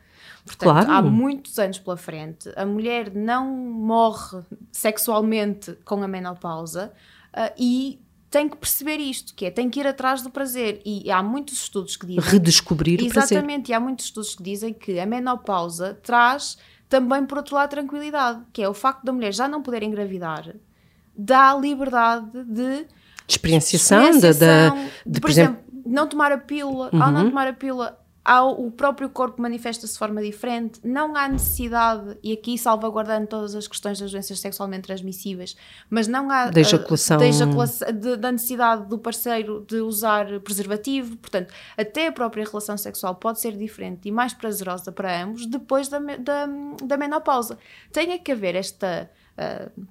Portanto, 0.44 0.86
claro. 0.86 0.90
há 0.90 1.02
muitos 1.02 1.58
anos 1.58 1.78
pela 1.78 1.96
frente. 1.96 2.50
A 2.56 2.64
mulher 2.64 3.12
não 3.14 3.46
morre 3.46 4.42
sexualmente 4.70 5.76
com 5.84 6.02
a 6.02 6.08
menopausa 6.08 6.92
uh, 7.34 7.52
e 7.58 8.00
tem 8.30 8.48
que 8.48 8.56
perceber 8.56 8.98
isto, 8.98 9.34
que 9.34 9.46
é, 9.46 9.50
tem 9.50 9.70
que 9.70 9.80
ir 9.80 9.86
atrás 9.86 10.22
do 10.22 10.30
prazer. 10.30 10.80
E 10.84 11.10
há 11.10 11.22
muitos 11.22 11.62
estudos 11.62 11.96
que 11.96 12.06
dizem... 12.06 12.22
Redescobrir 12.22 13.00
o 13.00 13.08
prazer. 13.08 13.36
Exatamente, 13.38 13.70
e 13.70 13.74
há 13.74 13.80
muitos 13.80 14.06
estudos 14.06 14.34
que 14.34 14.42
dizem 14.42 14.72
que 14.74 14.98
a 14.98 15.06
menopausa 15.06 15.98
traz 16.02 16.58
também, 16.88 17.24
por 17.24 17.38
outro 17.38 17.54
lado, 17.54 17.70
tranquilidade, 17.70 18.42
que 18.52 18.62
é 18.62 18.68
o 18.68 18.74
facto 18.74 19.04
da 19.04 19.12
mulher 19.12 19.32
já 19.32 19.48
não 19.48 19.62
poder 19.62 19.82
engravidar, 19.82 20.54
dá 21.16 21.54
liberdade 21.54 22.44
de... 22.44 22.86
De 23.26 23.32
experienciação, 23.32 24.12
de, 24.12 24.20
de, 24.20 24.30
de, 25.04 25.20
por, 25.20 25.28
exemplo, 25.30 25.58
exemplo, 25.58 25.82
não 25.84 26.06
tomar 26.06 26.30
a 26.30 26.38
pílula. 26.38 26.90
Uhum. 26.92 27.02
Ao 27.02 27.10
não 27.10 27.28
tomar 27.28 27.48
a 27.48 27.52
pílula, 27.52 27.98
o 28.26 28.70
próprio 28.70 29.08
corpo 29.08 29.40
manifesta-se 29.40 29.92
de 29.92 29.98
forma 29.98 30.20
diferente, 30.20 30.80
não 30.82 31.14
há 31.16 31.28
necessidade, 31.28 32.18
e 32.22 32.32
aqui 32.32 32.58
salvaguardando 32.58 33.26
todas 33.26 33.54
as 33.54 33.68
questões 33.68 34.00
das 34.00 34.10
doenças 34.10 34.40
sexualmente 34.40 34.82
transmissíveis, 34.82 35.56
mas 35.88 36.08
não 36.08 36.30
há 36.30 36.50
da 36.50 36.60
ejaculação. 36.60 37.18
Uh, 37.18 38.16
da 38.16 38.32
necessidade 38.32 38.86
do 38.88 38.98
parceiro 38.98 39.64
de 39.68 39.76
usar 39.76 40.40
preservativo, 40.40 41.16
portanto, 41.16 41.52
até 41.76 42.08
a 42.08 42.12
própria 42.12 42.44
relação 42.44 42.76
sexual 42.76 43.14
pode 43.14 43.40
ser 43.40 43.56
diferente 43.56 44.08
e 44.08 44.12
mais 44.12 44.34
prazerosa 44.34 44.90
para 44.90 45.22
ambos 45.22 45.46
depois 45.46 45.88
da, 45.88 45.98
da, 45.98 46.48
da 46.84 46.96
menopausa. 46.96 47.58
Tem 47.92 48.18
que 48.18 48.32
haver 48.32 48.54
esta. 48.54 49.10
Uh, 49.38 49.86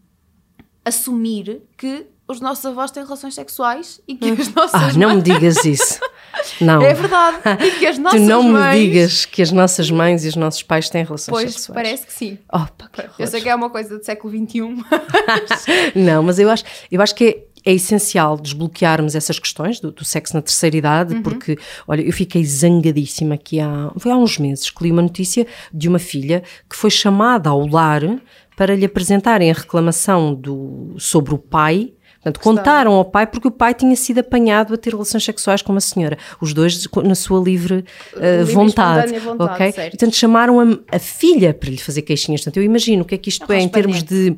assumir 0.86 1.64
que 1.76 2.08
os 2.28 2.42
nossos 2.42 2.66
avós 2.66 2.90
têm 2.90 3.04
relações 3.04 3.36
sexuais 3.36 4.02
e 4.08 4.16
que 4.16 4.30
as 4.32 4.54
nossas. 4.54 4.96
Ah, 4.96 4.98
não 4.98 5.16
me 5.16 5.22
digas 5.22 5.64
isso. 5.64 6.00
Não. 6.60 6.82
É 6.82 6.94
verdade. 6.94 7.38
E 7.66 7.72
que 7.80 7.86
as 7.86 7.98
nossas 7.98 8.20
tu 8.20 8.28
não 8.28 8.44
mães... 8.44 8.78
me 8.78 8.88
digas 8.88 9.26
que 9.26 9.42
as 9.42 9.52
nossas 9.52 9.90
mães 9.90 10.26
e 10.26 10.28
os 10.28 10.36
nossos 10.36 10.62
pais 10.62 10.90
têm 10.90 11.04
relações 11.04 11.32
pois, 11.32 11.54
sexuais. 11.54 11.76
parece 11.76 12.06
que 12.06 12.14
sim. 12.14 12.38
Opa, 12.52 12.90
que 13.16 13.24
eu 13.24 13.28
sei 13.28 13.42
que 13.42 13.48
é 13.48 13.56
uma 13.56 13.70
coisa 13.70 13.98
do 13.98 14.04
século 14.04 14.34
XXI. 14.34 14.60
Mas... 15.26 15.66
não, 15.96 16.22
mas 16.22 16.38
eu 16.38 16.50
acho, 16.50 16.64
eu 16.92 17.02
acho 17.02 17.16
que 17.16 17.24
é, 17.66 17.72
é 17.72 17.74
essencial 17.74 18.38
desbloquearmos 18.38 19.16
essas 19.16 19.40
questões 19.40 19.80
do, 19.80 19.92
do 19.92 20.04
sexo 20.04 20.36
na 20.36 20.42
terceira 20.42 20.76
idade, 20.76 21.16
uhum. 21.16 21.24
porque, 21.24 21.58
olha, 21.88 22.02
eu 22.02 22.14
fiquei 22.14 22.44
zangadíssima 22.44 23.36
aqui 23.36 23.60
há, 23.60 23.92
foi 23.98 24.12
há 24.12 24.18
uns 24.18 24.38
meses 24.38 24.70
que 24.70 24.84
li 24.84 24.92
uma 24.92 25.02
notícia 25.02 25.48
de 25.74 25.88
uma 25.88 26.00
filha 26.00 26.44
que 26.70 26.76
foi 26.76 26.92
chamada 26.92 27.50
ao 27.50 27.66
lar 27.66 28.02
para 28.56 28.76
lhe 28.76 28.86
apresentarem 28.86 29.50
a 29.50 29.54
reclamação 29.54 30.34
do, 30.34 30.96
sobre 30.98 31.34
o 31.34 31.38
pai 31.38 31.94
Portanto, 32.26 32.44
contaram 32.44 32.94
ao 32.94 33.06
pai 33.06 33.28
porque 33.28 33.48
o 33.48 33.52
pai 33.52 33.76
tinha 33.76 33.96
sido 33.96 34.18
apanhado 34.20 34.74
a 34.74 34.78
ter 34.78 34.90
relações 34.90 35.24
sexuais 35.24 35.62
com 35.62 35.72
uma 35.72 35.82
senhora. 35.82 36.18
Os 36.42 36.56
dois 36.56 36.88
na 37.04 37.14
sua 37.14 37.40
livre, 37.40 37.86
uh, 38.16 38.46
vontade. 38.48 39.20
vontade 39.20 39.54
ok? 39.54 39.72
Certo. 39.72 39.92
Portanto, 39.92 40.16
chamaram 40.16 40.60
a, 40.60 40.64
a, 40.96 40.98
filha 40.98 41.54
para 41.54 41.70
lhe 41.70 41.78
fazer 41.78 42.02
queixinhas. 42.02 42.42
Portanto, 42.42 42.58
eu 42.58 42.64
imagino 42.64 43.04
o 43.04 43.06
que 43.06 43.14
é 43.14 43.18
que 43.20 43.30
isto 43.30 43.52
é 43.52 43.62
em 43.62 43.70
termos 43.70 44.02
de 44.02 44.36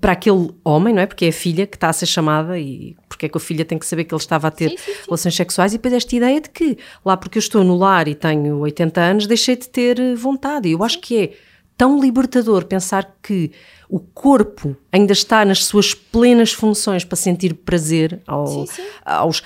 para 0.00 0.12
aquele 0.12 0.50
homem, 0.64 0.94
não 0.94 1.02
é? 1.02 1.06
Porque 1.06 1.26
é 1.26 1.28
a 1.28 1.32
filha 1.32 1.66
que 1.66 1.76
está 1.76 1.90
a 1.90 1.92
ser 1.92 2.06
chamada 2.06 2.58
e 2.58 2.96
porque 3.08 3.26
é 3.26 3.28
que 3.28 3.36
a 3.36 3.40
filha 3.40 3.64
tem 3.64 3.76
que 3.78 3.84
saber 3.84 4.04
que 4.04 4.14
ele 4.14 4.20
estava 4.20 4.48
a 4.48 4.50
ter 4.50 4.70
sim, 4.70 4.76
sim, 4.78 4.92
sim. 4.92 4.98
relações 5.06 5.34
sexuais 5.34 5.74
e 5.74 5.76
depois 5.76 5.92
esta 5.92 6.16
ideia 6.16 6.40
de 6.40 6.48
que 6.48 6.78
lá 7.04 7.16
porque 7.16 7.36
eu 7.36 7.40
estou 7.40 7.64
no 7.64 7.76
lar 7.76 8.08
e 8.08 8.14
tenho 8.14 8.58
80 8.58 9.00
anos 9.00 9.26
deixei 9.26 9.56
de 9.56 9.68
ter 9.68 9.98
eh, 9.98 10.14
vontade. 10.14 10.70
Eu 10.70 10.82
acho 10.82 11.00
que 11.00 11.18
é 11.18 11.32
tão 11.76 12.00
libertador 12.00 12.64
pensar 12.64 13.16
que 13.22 13.50
o 13.88 13.98
corpo 13.98 14.76
ainda 14.90 15.12
está 15.12 15.44
nas 15.44 15.64
suas 15.64 15.94
plenas 15.94 16.52
funções 16.52 17.04
para 17.04 17.16
sentir 17.16 17.54
prazer 17.54 18.20
ao, 18.26 18.46
sim, 18.46 18.66
sim. 18.66 18.82
aos 19.04 19.42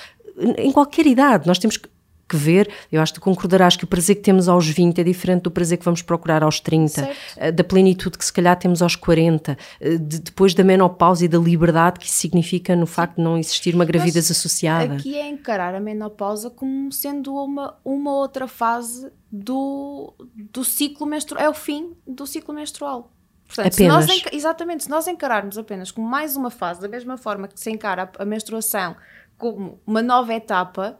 em 0.58 0.70
qualquer 0.70 1.06
idade. 1.06 1.46
Nós 1.46 1.58
temos 1.58 1.76
que 1.76 1.88
que 2.28 2.36
ver, 2.36 2.68
eu 2.90 3.00
acho 3.00 3.14
que 3.14 3.20
concordarás 3.20 3.76
que 3.76 3.84
o 3.84 3.86
prazer 3.86 4.16
que 4.16 4.22
temos 4.22 4.48
aos 4.48 4.66
20 4.66 5.00
é 5.00 5.04
diferente 5.04 5.42
do 5.42 5.50
prazer 5.50 5.78
que 5.78 5.84
vamos 5.84 6.02
procurar 6.02 6.42
aos 6.42 6.58
30, 6.60 6.88
certo. 6.88 7.16
Eh, 7.36 7.52
da 7.52 7.62
plenitude 7.62 8.18
que 8.18 8.24
se 8.24 8.32
calhar 8.32 8.56
temos 8.58 8.82
aos 8.82 8.96
40, 8.96 9.56
eh, 9.80 9.96
de, 9.96 10.18
depois 10.20 10.54
da 10.54 10.64
menopausa 10.64 11.24
e 11.24 11.28
da 11.28 11.38
liberdade 11.38 12.00
que 12.00 12.06
isso 12.06 12.16
significa 12.16 12.74
no 12.74 12.86
facto 12.86 13.16
de 13.16 13.22
não 13.22 13.38
existir 13.38 13.74
uma 13.74 13.84
gravidez 13.84 14.28
Mas 14.28 14.38
associada. 14.38 14.94
Aqui 14.94 15.16
é 15.16 15.28
encarar 15.28 15.74
a 15.74 15.80
menopausa 15.80 16.50
como 16.50 16.90
sendo 16.92 17.34
uma, 17.34 17.76
uma 17.84 18.12
outra 18.12 18.48
fase 18.48 19.10
do, 19.30 20.14
do 20.34 20.64
ciclo 20.64 21.06
menstrual, 21.06 21.44
é 21.44 21.48
o 21.48 21.54
fim 21.54 21.92
do 22.06 22.26
ciclo 22.26 22.54
menstrual. 22.54 23.12
Portanto, 23.46 23.74
apenas. 23.74 24.04
Se 24.04 24.10
nós, 24.10 24.32
exatamente, 24.32 24.84
se 24.84 24.90
nós 24.90 25.06
encararmos 25.06 25.56
apenas 25.56 25.90
como 25.90 26.08
mais 26.08 26.36
uma 26.36 26.50
fase, 26.50 26.80
da 26.80 26.88
mesma 26.88 27.16
forma 27.16 27.46
que 27.46 27.58
se 27.58 27.70
encara 27.70 28.10
a 28.18 28.24
menstruação 28.24 28.96
como 29.38 29.80
uma 29.86 30.02
nova 30.02 30.34
etapa, 30.34 30.98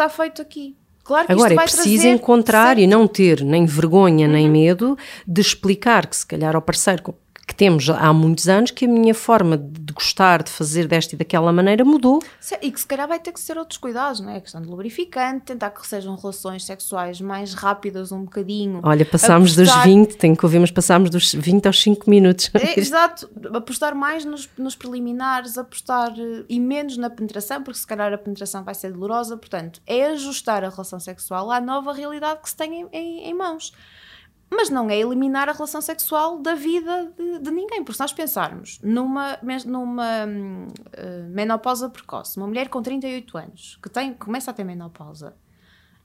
está 0.00 0.08
feito 0.08 0.40
aqui. 0.40 0.76
Claro 1.04 1.26
que 1.26 1.32
Agora, 1.32 1.54
é 1.54 1.56
preciso 1.56 2.06
encontrar 2.06 2.78
e 2.78 2.86
não 2.86 3.06
ter 3.06 3.42
nem 3.42 3.66
vergonha 3.66 4.28
nem 4.28 4.46
uhum. 4.46 4.52
medo 4.52 4.98
de 5.26 5.40
explicar 5.40 6.06
que, 6.06 6.16
se 6.16 6.26
calhar, 6.26 6.54
ao 6.54 6.62
parceiro 6.62 7.14
que 7.50 7.54
temos 7.56 7.90
há 7.90 8.12
muitos 8.12 8.48
anos 8.48 8.70
que 8.70 8.84
a 8.84 8.88
minha 8.88 9.12
forma 9.12 9.58
de 9.58 9.92
gostar 9.92 10.40
de 10.40 10.50
fazer 10.52 10.86
desta 10.86 11.16
e 11.16 11.18
daquela 11.18 11.52
maneira 11.52 11.84
mudou. 11.84 12.22
E 12.62 12.70
que 12.70 12.78
se 12.78 12.86
calhar 12.86 13.08
vai 13.08 13.18
ter 13.18 13.32
que 13.32 13.40
ser 13.40 13.58
outros 13.58 13.76
cuidados, 13.76 14.20
não 14.20 14.30
é? 14.30 14.36
A 14.36 14.40
questão 14.40 14.62
do 14.62 14.70
lubrificante, 14.70 15.46
tentar 15.46 15.70
que 15.70 15.84
sejam 15.84 16.14
relações 16.14 16.64
sexuais 16.64 17.20
mais 17.20 17.52
rápidas 17.52 18.12
um 18.12 18.22
bocadinho. 18.22 18.80
Olha, 18.84 19.04
passámos 19.04 19.58
apostar... 19.58 19.78
dos 19.78 19.84
20, 19.84 20.16
tenho 20.16 20.36
que 20.36 20.46
ouvir, 20.46 20.60
mas 20.60 20.70
passámos 20.70 21.10
dos 21.10 21.34
20 21.34 21.66
aos 21.66 21.82
5 21.82 22.08
minutos. 22.08 22.50
É, 22.54 22.78
exato, 22.78 23.28
apostar 23.52 23.96
mais 23.96 24.24
nos, 24.24 24.48
nos 24.56 24.76
preliminares, 24.76 25.58
apostar 25.58 26.14
eh, 26.16 26.44
e 26.48 26.60
menos 26.60 26.96
na 26.96 27.10
penetração, 27.10 27.64
porque 27.64 27.80
se 27.80 27.86
calhar 27.86 28.12
a 28.12 28.18
penetração 28.18 28.62
vai 28.62 28.76
ser 28.76 28.92
dolorosa, 28.92 29.36
portanto, 29.36 29.82
é 29.88 30.06
ajustar 30.06 30.62
a 30.62 30.68
relação 30.68 31.00
sexual 31.00 31.50
à 31.50 31.60
nova 31.60 31.92
realidade 31.92 32.42
que 32.42 32.48
se 32.48 32.56
tem 32.56 32.82
em, 32.82 32.88
em, 32.92 33.28
em 33.28 33.34
mãos 33.34 33.72
mas 34.50 34.68
não 34.68 34.90
é 34.90 34.98
eliminar 34.98 35.48
a 35.48 35.52
relação 35.52 35.80
sexual 35.80 36.38
da 36.38 36.54
vida 36.54 37.12
de, 37.16 37.38
de 37.38 37.50
ninguém. 37.50 37.84
Porque 37.84 37.94
se 37.94 38.00
nós 38.00 38.12
pensarmos 38.12 38.80
numa, 38.82 39.38
numa 39.64 40.26
uh, 40.26 41.30
menopausa 41.30 41.88
precoce, 41.88 42.36
uma 42.36 42.48
mulher 42.48 42.68
com 42.68 42.82
38 42.82 43.38
anos 43.38 43.78
que 43.82 43.88
tem, 43.88 44.12
começa 44.12 44.50
a 44.50 44.54
ter 44.54 44.64
menopausa, 44.64 45.36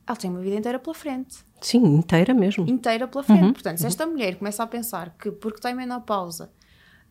ela 0.08 0.16
tem 0.16 0.30
uma 0.30 0.40
vida 0.40 0.56
inteira 0.56 0.78
pela 0.78 0.94
frente. 0.94 1.44
Sim, 1.60 1.84
inteira 1.84 2.34
mesmo. 2.34 2.70
Inteira 2.70 3.08
pela 3.08 3.24
frente. 3.24 3.44
Uhum, 3.44 3.54
Portanto, 3.54 3.80
se 3.80 3.88
esta 3.88 4.06
mulher 4.06 4.36
começa 4.36 4.62
a 4.62 4.68
pensar 4.68 5.16
que 5.18 5.32
porque 5.32 5.60
tem 5.60 5.74
menopausa 5.74 6.52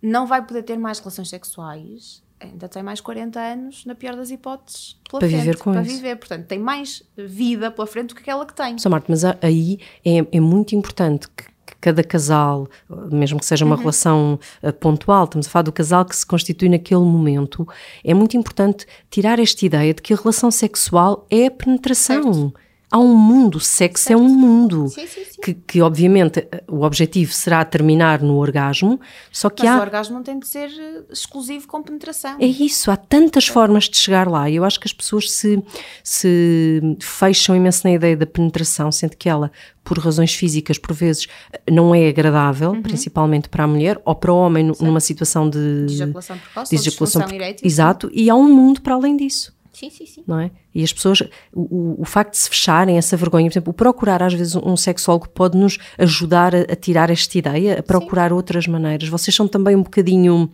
não 0.00 0.26
vai 0.26 0.44
poder 0.46 0.62
ter 0.62 0.78
mais 0.78 0.98
relações 0.98 1.28
sexuais, 1.30 2.22
ainda 2.40 2.68
tem 2.68 2.82
mais 2.82 3.00
40 3.00 3.40
anos, 3.40 3.84
na 3.84 3.94
pior 3.94 4.16
das 4.16 4.30
hipóteses, 4.30 4.96
pela 5.08 5.20
para 5.20 5.28
frente, 5.28 5.40
viver 5.40 5.58
com 5.58 5.72
para 5.72 5.82
isso. 5.82 5.96
viver. 5.96 6.16
Portanto, 6.16 6.46
tem 6.46 6.58
mais 6.58 7.02
vida 7.16 7.70
pela 7.70 7.86
frente 7.86 8.08
do 8.08 8.14
que 8.14 8.22
aquela 8.22 8.44
que 8.46 8.54
tem. 8.54 8.78
Só 8.78 8.90
Marta, 8.90 9.06
mas 9.08 9.24
aí 9.24 9.78
é, 10.04 10.26
é 10.36 10.40
muito 10.40 10.74
importante 10.74 11.28
que, 11.28 11.44
cada 11.80 12.02
casal, 12.02 12.68
mesmo 13.10 13.38
que 13.38 13.44
seja 13.44 13.64
uma 13.64 13.74
uhum. 13.74 13.80
relação 13.80 14.38
uh, 14.62 14.72
pontual, 14.72 15.24
estamos 15.24 15.46
a 15.46 15.50
falar 15.50 15.62
do 15.64 15.72
casal 15.72 16.04
que 16.04 16.16
se 16.16 16.24
constitui 16.24 16.68
naquele 16.68 17.00
momento, 17.00 17.66
é 18.02 18.14
muito 18.14 18.36
importante 18.36 18.86
tirar 19.10 19.38
esta 19.38 19.64
ideia 19.66 19.92
de 19.92 20.00
que 20.00 20.14
a 20.14 20.16
relação 20.16 20.50
sexual 20.50 21.26
é 21.30 21.46
a 21.46 21.50
penetração. 21.50 22.32
Certo 22.32 22.63
há 22.94 22.98
um 22.98 23.16
mundo, 23.16 23.56
o 23.56 23.60
sexo 23.60 24.12
é 24.12 24.16
um 24.16 24.28
mundo. 24.28 24.86
Sim, 24.88 25.06
sim, 25.08 25.24
sim. 25.24 25.40
Que, 25.42 25.52
que, 25.52 25.82
obviamente, 25.82 26.46
o 26.68 26.82
objetivo 26.82 27.32
será 27.32 27.64
terminar 27.64 28.22
no 28.22 28.36
orgasmo, 28.36 29.00
só 29.32 29.50
que 29.50 29.64
Mas 29.64 29.72
há... 29.72 29.78
o 29.78 29.80
orgasmo 29.80 30.14
não 30.14 30.22
tem 30.22 30.38
de 30.38 30.46
ser 30.46 30.68
eh, 30.68 31.02
exclusivo 31.10 31.66
com 31.66 31.82
penetração. 31.82 32.36
É 32.38 32.46
isso, 32.46 32.92
há 32.92 32.96
tantas 32.96 33.48
formas 33.48 33.88
de 33.88 33.96
chegar 33.96 34.28
lá. 34.28 34.48
E 34.48 34.56
eu 34.56 34.64
acho 34.64 34.78
que 34.78 34.86
as 34.86 34.92
pessoas 34.92 35.32
se, 35.32 35.60
se 36.04 36.80
fecham 37.00 37.56
imenso 37.56 37.80
na 37.84 37.94
ideia 37.94 38.16
da 38.16 38.26
penetração, 38.26 38.92
sendo 38.92 39.16
que 39.16 39.28
ela, 39.28 39.50
por 39.82 39.98
razões 39.98 40.32
físicas, 40.32 40.78
por 40.78 40.94
vezes, 40.94 41.26
não 41.68 41.92
é 41.92 42.08
agradável, 42.08 42.70
uhum. 42.70 42.82
principalmente 42.82 43.48
para 43.48 43.64
a 43.64 43.66
mulher, 43.66 44.00
ou 44.04 44.14
para 44.14 44.32
o 44.32 44.36
homem 44.36 44.66
certo. 44.66 44.84
numa 44.84 45.00
situação 45.00 45.50
de... 45.50 45.86
De 45.86 45.94
ejaculação 45.94 46.38
precoce, 46.38 46.70
de 46.70 46.80
ejaculação 46.80 47.22
erétil. 47.28 47.66
Exato, 47.66 48.10
e 48.12 48.30
há 48.30 48.36
um 48.36 48.48
mundo 48.54 48.80
para 48.80 48.94
além 48.94 49.16
disso. 49.16 49.53
Sim, 49.74 49.90
sim, 49.90 50.06
sim. 50.06 50.24
Não 50.26 50.38
é? 50.38 50.50
E 50.74 50.82
as 50.82 50.92
pessoas, 50.92 51.20
o, 51.52 52.00
o 52.00 52.04
facto 52.04 52.32
de 52.32 52.38
se 52.38 52.48
fecharem, 52.48 52.96
essa 52.96 53.16
vergonha, 53.16 53.46
por 53.46 53.52
exemplo, 53.52 53.70
o 53.72 53.74
procurar 53.74 54.22
às 54.22 54.32
vezes 54.32 54.54
um 54.54 54.76
sexólogo 54.76 55.28
pode 55.28 55.58
nos 55.58 55.78
ajudar 55.98 56.54
a, 56.54 56.60
a 56.60 56.76
tirar 56.76 57.10
esta 57.10 57.36
ideia, 57.36 57.80
a 57.80 57.82
procurar 57.82 58.30
sim. 58.30 58.34
outras 58.34 58.66
maneiras. 58.66 59.08
Vocês 59.08 59.34
são 59.34 59.48
também 59.48 59.74
um 59.74 59.82
bocadinho 59.82 60.50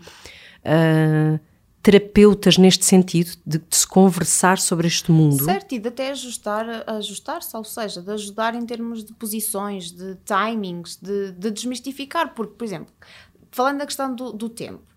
uh, 0.64 1.40
terapeutas 1.82 2.58
neste 2.58 2.84
sentido, 2.84 3.32
de, 3.46 3.58
de, 3.58 3.76
se 3.76 3.86
conversar 3.86 4.58
sobre 4.58 4.86
este 4.86 5.10
mundo. 5.10 5.44
Certo, 5.44 5.74
e 5.74 5.78
de 5.78 5.88
até 5.88 6.10
ajustar, 6.10 6.84
ajustar-se, 6.86 7.56
ou 7.56 7.64
seja, 7.64 8.02
de 8.02 8.12
ajudar 8.12 8.54
em 8.54 8.64
termos 8.66 9.04
de 9.04 9.12
posições, 9.14 9.90
de 9.90 10.16
timings, 10.24 10.98
de, 11.00 11.32
de 11.32 11.50
desmistificar, 11.50 12.34
porque, 12.34 12.54
por 12.54 12.64
exemplo, 12.64 12.92
falando 13.50 13.78
da 13.78 13.86
questão 13.86 14.14
do, 14.14 14.32
do 14.32 14.48
tempo, 14.48 14.89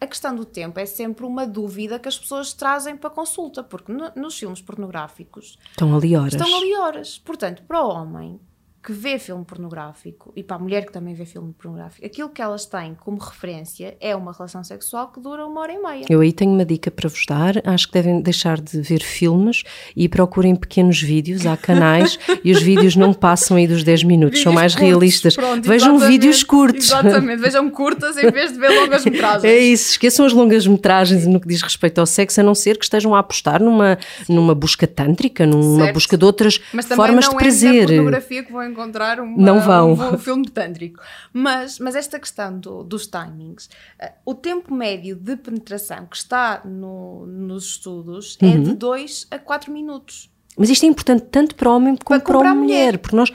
a 0.00 0.06
questão 0.06 0.34
do 0.34 0.44
tempo 0.44 0.78
é 0.78 0.86
sempre 0.86 1.24
uma 1.24 1.46
dúvida 1.46 1.98
que 1.98 2.08
as 2.08 2.18
pessoas 2.18 2.52
trazem 2.52 2.96
para 2.96 3.08
consulta, 3.10 3.62
porque 3.62 3.92
no, 3.92 4.12
nos 4.14 4.38
filmes 4.38 4.60
pornográficos 4.60 5.58
estão 5.70 5.96
ali 5.96 6.14
horas. 6.14 6.34
Estão 6.34 6.56
ali 6.56 6.74
horas. 6.76 7.18
Portanto, 7.18 7.62
para 7.62 7.82
o 7.82 7.88
homem 7.88 8.40
que 8.86 8.92
vê 8.92 9.18
filme 9.18 9.44
pornográfico 9.44 10.32
e 10.36 10.44
para 10.44 10.54
a 10.54 10.58
mulher 10.60 10.86
que 10.86 10.92
também 10.92 11.12
vê 11.12 11.26
filme 11.26 11.52
pornográfico, 11.52 12.06
aquilo 12.06 12.28
que 12.28 12.40
elas 12.40 12.66
têm 12.66 12.94
como 12.94 13.18
referência 13.18 13.96
é 14.00 14.14
uma 14.14 14.32
relação 14.32 14.62
sexual 14.62 15.10
que 15.10 15.18
dura 15.18 15.44
uma 15.44 15.60
hora 15.60 15.72
e 15.72 15.78
meia. 15.82 16.04
Eu 16.08 16.20
aí 16.20 16.32
tenho 16.32 16.52
uma 16.52 16.64
dica 16.64 16.88
para 16.88 17.08
vos 17.08 17.26
dar. 17.26 17.54
Acho 17.66 17.88
que 17.88 17.94
devem 17.94 18.20
deixar 18.20 18.60
de 18.60 18.80
ver 18.80 19.02
filmes 19.02 19.64
e 19.96 20.08
procurem 20.08 20.54
pequenos 20.54 21.02
vídeos. 21.02 21.44
Há 21.46 21.56
canais 21.56 22.16
e 22.44 22.52
os 22.52 22.62
vídeos 22.62 22.94
não 22.94 23.12
passam 23.12 23.56
aí 23.56 23.66
dos 23.66 23.82
10 23.82 24.04
minutos, 24.04 24.38
vídeos 24.38 24.44
são 24.44 24.52
mais 24.52 24.72
curtos, 24.72 24.88
realistas. 24.88 25.34
Pronto, 25.34 25.68
Vejam 25.68 25.98
vídeos 25.98 26.44
curtos. 26.44 26.86
Exatamente, 26.86 27.40
vejam 27.42 27.68
curtas 27.68 28.16
em 28.16 28.30
vez 28.30 28.52
de 28.52 28.58
ver 28.60 28.70
longas 28.70 29.02
metragens. 29.04 29.44
É 29.44 29.58
isso, 29.58 29.90
esqueçam 29.90 30.24
as 30.24 30.32
longas 30.32 30.64
metragens 30.64 31.26
no 31.26 31.40
que 31.40 31.48
diz 31.48 31.60
respeito 31.60 31.98
ao 31.98 32.06
sexo, 32.06 32.40
a 32.40 32.44
não 32.44 32.54
ser 32.54 32.78
que 32.78 32.84
estejam 32.84 33.16
a 33.16 33.18
apostar 33.18 33.60
numa, 33.60 33.98
numa 34.28 34.54
busca 34.54 34.86
tântrica, 34.86 35.44
numa 35.44 35.86
certo. 35.86 35.94
busca 35.94 36.16
de 36.16 36.24
outras 36.24 36.60
formas 36.94 37.28
de 37.28 37.34
prazer. 37.34 37.42
Mas 37.42 37.60
também 37.60 37.74
não 37.74 37.82
é 37.82 37.96
pornografia 37.96 38.44
que 38.44 38.52
vão 38.52 38.75
encontrar 38.76 39.18
uma, 39.18 39.36
não 39.36 39.60
vão. 39.60 39.94
Um, 39.94 40.14
um 40.14 40.18
filme 40.18 40.48
tântrico. 40.48 41.00
Mas, 41.32 41.78
mas 41.78 41.96
esta 41.96 42.20
questão 42.20 42.58
do, 42.58 42.84
dos 42.84 43.06
timings, 43.06 43.66
uh, 44.00 44.12
o 44.24 44.34
tempo 44.34 44.74
médio 44.74 45.16
de 45.16 45.36
penetração 45.36 46.06
que 46.06 46.16
está 46.16 46.60
no, 46.64 47.26
nos 47.26 47.64
estudos 47.64 48.36
uhum. 48.42 48.52
é 48.52 48.58
de 48.58 48.74
2 48.74 49.28
a 49.30 49.38
4 49.38 49.72
minutos. 49.72 50.30
Mas 50.56 50.70
isto 50.70 50.84
é 50.84 50.88
importante 50.88 51.24
tanto 51.30 51.54
para 51.54 51.70
o 51.70 51.74
homem 51.74 51.96
como 51.96 52.20
para, 52.20 52.38
para 52.38 52.50
a 52.50 52.54
mulher, 52.54 52.76
mulher, 52.76 52.98
porque 52.98 53.16
nós 53.16 53.30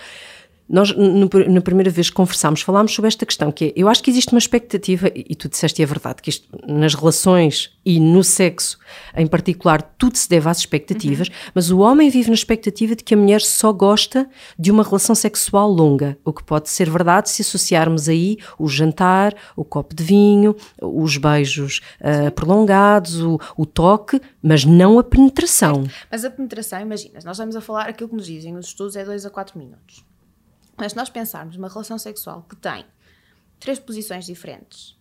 nós, 0.72 0.96
no, 0.96 1.30
na 1.50 1.62
primeira 1.62 1.92
vez 1.92 2.10
que 2.10 2.16
conversámos, 2.16 2.62
falámos 2.62 2.94
sobre 2.94 3.10
esta 3.10 3.25
questão, 3.25 3.51
que 3.51 3.66
é, 3.66 3.74
eu 3.75 3.90
acho 3.90 4.01
que 4.01 4.10
existe 4.10 4.32
uma 4.32 4.40
expectativa, 4.40 5.12
e 5.13 5.36
tu 5.36 5.50
disseste 5.50 5.82
e 5.82 5.84
é 5.84 5.86
verdade, 5.86 6.22
que 6.22 6.30
isto, 6.30 6.48
nas 6.66 6.96
relações 6.96 7.72
e 7.86 8.00
no 8.00 8.24
sexo 8.24 8.80
em 9.16 9.28
particular, 9.28 9.82
tudo 9.82 10.18
se 10.18 10.30
deve 10.30 10.50
às 10.50 10.60
expectativas, 10.60 11.28
uhum. 11.28 11.34
mas 11.54 11.72
o 11.72 11.80
homem 11.80 12.10
vive 12.10 12.30
na 12.30 12.36
expectativa 12.36 12.96
de 12.96 13.04
que 13.04 13.13
a 13.13 13.18
mulher 13.18 13.42
só 13.42 13.74
gosta 13.74 14.30
de 14.58 14.72
uma 14.72 14.84
relação 14.84 15.13
sexual 15.13 15.70
longa, 15.70 16.18
o 16.24 16.32
que 16.32 16.44
pode 16.44 16.70
ser 16.70 16.90
verdade 16.90 17.30
se 17.30 17.42
associarmos 17.42 18.08
aí 18.08 18.38
o 18.58 18.68
jantar, 18.68 19.36
o 19.56 19.66
copo 19.66 19.94
de 19.94 20.04
vinho, 20.04 20.56
os 20.82 21.18
beijos 21.18 21.82
uh, 22.00 22.32
prolongados, 22.32 23.22
o, 23.22 23.40
o, 23.58 23.66
toque, 23.66 24.22
mas 24.42 24.63
não 24.63 25.00
a 25.00 25.04
penetração. 25.04 25.84
Mas 26.10 26.24
a 26.24 26.30
penetração, 26.30 26.80
imagina, 26.80 27.20
nós 27.25 27.36
estamos 27.36 27.56
a 27.56 27.62
falar, 27.62 27.90
aquilo 27.90 28.10
que 28.10 28.16
nos 28.16 28.25
dizem 28.25 28.56
os 28.56 28.68
estudos 28.68 28.96
é 28.96 29.04
2 29.04 29.25
a 29.25 29.30
4 29.30 29.58
minutos. 29.60 30.11
Mas 30.82 30.94
se 30.94 30.98
nós 30.98 31.12
pensarmos 31.12 31.56
numa 31.56 31.70
relação 31.70 32.00
sexual 32.00 32.44
que 32.50 32.56
tem 32.56 32.84
três 33.60 33.78
posições 33.78 34.26
diferentes, 34.26 34.98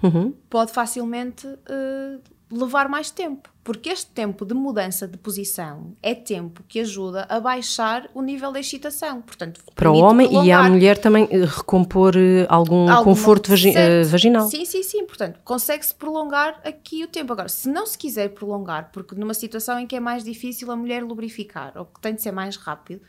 uhum. 0.00 0.32
pode 0.48 0.70
facilmente 0.70 1.48
uh, 1.48 2.22
levar 2.48 2.88
mais 2.88 3.10
tempo. 3.10 3.50
Porque 3.64 3.88
este 3.88 4.08
tempo 4.12 4.44
de 4.44 4.54
mudança 4.54 5.08
de 5.08 5.18
posição 5.18 5.96
é 6.00 6.14
tempo 6.14 6.62
que 6.68 6.78
ajuda 6.78 7.26
a 7.28 7.40
baixar 7.40 8.08
o 8.14 8.22
nível 8.22 8.52
de 8.52 8.60
excitação. 8.60 9.20
Portanto, 9.20 9.60
para 9.74 9.90
o 9.90 9.96
homem 9.96 10.28
prolongar. 10.28 10.46
e 10.46 10.52
à 10.52 10.70
mulher 10.70 10.96
também 10.96 11.26
eh, 11.28 11.44
recompor 11.44 12.14
eh, 12.16 12.46
algum 12.48 12.88
Alguma, 12.88 13.02
conforto 13.02 13.50
vagi 13.50 13.72
vaginal. 14.08 14.48
Sim, 14.48 14.64
sim, 14.64 14.84
sim. 14.84 15.04
Portanto, 15.04 15.40
consegue-se 15.42 15.92
prolongar 15.92 16.60
aqui 16.64 17.02
o 17.02 17.08
tempo. 17.08 17.32
Agora, 17.32 17.48
se 17.48 17.68
não 17.68 17.84
se 17.84 17.98
quiser 17.98 18.28
prolongar, 18.28 18.90
porque 18.92 19.16
numa 19.16 19.34
situação 19.34 19.80
em 19.80 19.86
que 19.88 19.96
é 19.96 20.00
mais 20.00 20.22
difícil 20.22 20.70
a 20.70 20.76
mulher 20.76 21.02
lubrificar 21.02 21.72
ou 21.74 21.84
que 21.84 22.00
tem 22.00 22.14
de 22.14 22.22
ser 22.22 22.30
mais 22.30 22.54
rápido, 22.54 23.00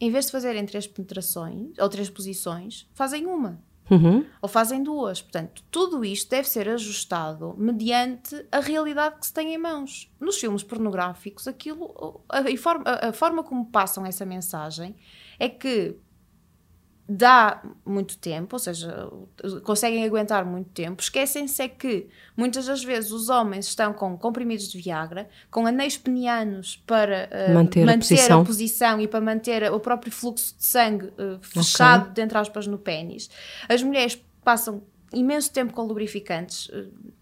em 0.00 0.10
vez 0.10 0.26
de 0.26 0.32
fazerem 0.32 0.64
três 0.64 0.86
penetrações 0.86 1.78
ou 1.78 1.88
três 1.88 2.08
posições, 2.08 2.88
fazem 2.94 3.26
uma. 3.26 3.62
Uhum. 3.90 4.24
Ou 4.40 4.48
fazem 4.48 4.82
duas. 4.82 5.20
Portanto, 5.20 5.64
tudo 5.70 6.04
isto 6.04 6.30
deve 6.30 6.48
ser 6.48 6.68
ajustado 6.68 7.54
mediante 7.58 8.46
a 8.52 8.60
realidade 8.60 9.16
que 9.18 9.26
se 9.26 9.32
tem 9.32 9.52
em 9.52 9.58
mãos. 9.58 10.10
Nos 10.20 10.38
filmes 10.38 10.62
pornográficos, 10.62 11.48
aquilo, 11.48 12.22
a, 12.28 12.38
a, 12.38 13.08
a 13.08 13.12
forma 13.12 13.42
como 13.42 13.66
passam 13.66 14.06
essa 14.06 14.24
mensagem 14.24 14.94
é 15.38 15.48
que 15.48 15.96
dá 17.12 17.60
muito 17.84 18.16
tempo, 18.18 18.54
ou 18.54 18.60
seja, 18.60 19.10
conseguem 19.64 20.04
aguentar 20.04 20.44
muito 20.46 20.70
tempo. 20.70 21.02
Esquecem-se 21.02 21.60
é 21.60 21.68
que 21.68 22.06
muitas 22.36 22.66
das 22.66 22.84
vezes 22.84 23.10
os 23.10 23.28
homens 23.28 23.66
estão 23.66 23.92
com 23.92 24.16
comprimidos 24.16 24.68
de 24.68 24.80
Viagra, 24.80 25.28
com 25.50 25.66
anéis 25.66 25.98
penianos 25.98 26.80
para 26.86 27.28
uh, 27.28 27.52
manter, 27.52 27.84
manter 27.84 27.94
a, 27.94 27.98
posição. 27.98 28.40
a, 28.40 28.44
posição. 28.44 29.00
e 29.00 29.08
para 29.08 29.20
manter 29.20 29.72
o 29.72 29.80
próprio 29.80 30.12
fluxo 30.12 30.54
de 30.56 30.64
sangue 30.64 31.06
uh, 31.06 31.40
fechado, 31.42 32.02
okay. 32.02 32.14
dentre 32.14 32.38
aspas, 32.38 32.68
no 32.68 32.78
pênis. 32.78 33.28
As 33.68 33.82
mulheres 33.82 34.22
passam 34.44 34.80
imenso 35.12 35.52
tempo 35.52 35.72
com 35.72 35.82
lubrificantes. 35.82 36.70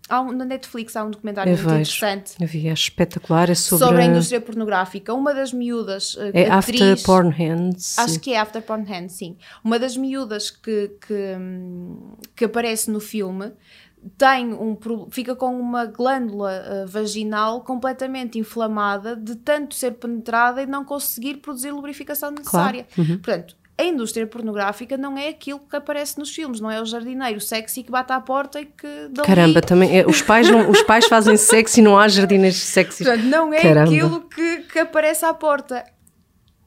Há 0.09 0.21
um, 0.21 0.33
na 0.33 0.45
Netflix 0.45 0.97
há 0.97 1.05
um 1.05 1.11
documentário 1.11 1.51
eu 1.51 1.57
muito 1.57 1.69
vejo. 1.69 1.81
interessante. 1.81 2.35
Eu 2.41 2.47
vi, 2.47 2.69
é 2.69 2.73
espetacular, 2.73 3.51
é 3.51 3.55
sobre... 3.55 3.85
sobre 3.87 4.03
a 4.03 4.07
indústria 4.07 4.41
pornográfica. 4.41 5.13
Uma 5.15 5.35
das 5.35 5.53
miúdas. 5.53 6.15
Uh, 6.15 6.31
é 6.33 6.51
atriz, 6.51 6.81
After 6.81 7.05
Porn 7.05 7.31
Hands. 7.31 7.99
Acho 7.99 8.21
que 8.21 8.33
é 8.33 8.39
After 8.39 8.63
Porn 8.63 8.85
Hands, 8.85 9.13
sim. 9.13 9.37
Uma 9.63 9.79
das 9.79 9.97
miúdas 9.97 10.51
que, 10.51 10.93
que, 11.07 11.37
que 12.35 12.45
aparece 12.45 12.91
no 12.91 13.01
filme 13.01 13.53
tem 14.17 14.55
um 14.55 14.79
fica 15.11 15.35
com 15.35 15.59
uma 15.59 15.85
glândula 15.85 16.63
uh, 16.85 16.87
vaginal 16.87 17.63
completamente 17.63 18.39
inflamada 18.39 19.17
de 19.17 19.35
tanto 19.37 19.75
ser 19.75 19.93
penetrada 19.93 20.63
e 20.63 20.67
não 20.67 20.85
conseguir 20.85 21.39
produzir 21.39 21.71
lubrificação 21.71 22.31
necessária. 22.31 22.87
Claro. 22.95 23.11
Uhum. 23.11 23.19
Portanto, 23.19 23.57
a 23.79 23.85
indústria 23.85 24.27
pornográfica 24.27 24.97
não 24.97 25.17
é 25.17 25.29
aquilo 25.29 25.61
que 25.61 25.77
aparece 25.77 26.19
nos 26.19 26.35
filmes, 26.35 26.61
não 26.61 26.69
é 26.69 26.83
o 26.83 26.85
jardineiro 26.85 27.41
sexy 27.41 27.85
que 27.85 27.93
bate 27.93 28.13
à 28.13 28.21
porta 28.21 28.61
e 28.61 28.67
que 28.67 29.09
dali... 29.09 29.27
Caramba, 29.27 29.61
também 29.61 30.01
é, 30.01 30.05
os, 30.05 30.21
pais 30.21 30.51
não, 30.51 30.69
os 30.69 30.83
pais 30.83 31.07
fazem 31.07 31.37
sexy 31.39 31.79
e 31.79 31.83
não 31.83 31.97
há 31.97 32.09
jardineiros 32.09 32.59
sexy. 32.59 33.05
Portanto, 33.05 33.25
não 33.25 33.55
é 33.55 33.63
Caramba. 33.63 33.89
aquilo 33.89 34.21
que, 34.23 34.59
que 34.63 34.79
aparece 34.81 35.25
à 35.25 35.33
porta. 35.33 35.85